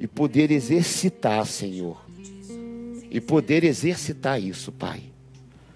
e 0.00 0.06
poder 0.06 0.50
exercitar, 0.50 1.44
Senhor. 1.44 2.02
E 3.10 3.20
poder 3.20 3.62
exercitar 3.62 4.42
isso, 4.42 4.72
Pai, 4.72 5.02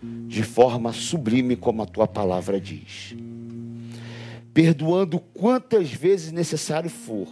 de 0.03 0.43
forma 0.43 0.93
sublime, 0.93 1.55
como 1.55 1.83
a 1.83 1.87
tua 1.87 2.07
palavra 2.07 2.59
diz. 2.59 3.15
Perdoando 4.53 5.19
quantas 5.19 5.91
vezes 5.93 6.33
necessário 6.33 6.91
for. 6.91 7.29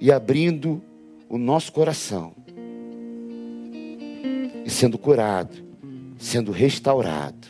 E 0.00 0.12
abrindo 0.12 0.82
o 1.28 1.38
nosso 1.38 1.72
coração. 1.72 2.32
E 4.64 4.70
sendo 4.70 4.96
curado, 4.96 5.56
sendo 6.18 6.52
restaurado. 6.52 7.48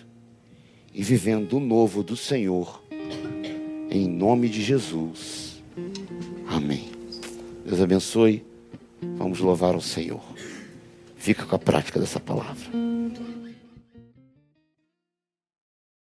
E 0.92 1.02
vivendo 1.02 1.58
o 1.58 1.60
novo 1.60 2.02
do 2.02 2.16
Senhor. 2.16 2.82
Em 3.90 4.08
nome 4.08 4.48
de 4.48 4.62
Jesus. 4.62 5.62
Amém. 6.46 6.90
Deus 7.66 7.80
abençoe. 7.80 8.44
Vamos 9.16 9.40
louvar 9.40 9.76
o 9.76 9.80
Senhor. 9.80 10.22
Fica 11.16 11.44
com 11.44 11.56
a 11.56 11.58
prática 11.58 12.00
dessa 12.00 12.20
palavra. 12.20 12.68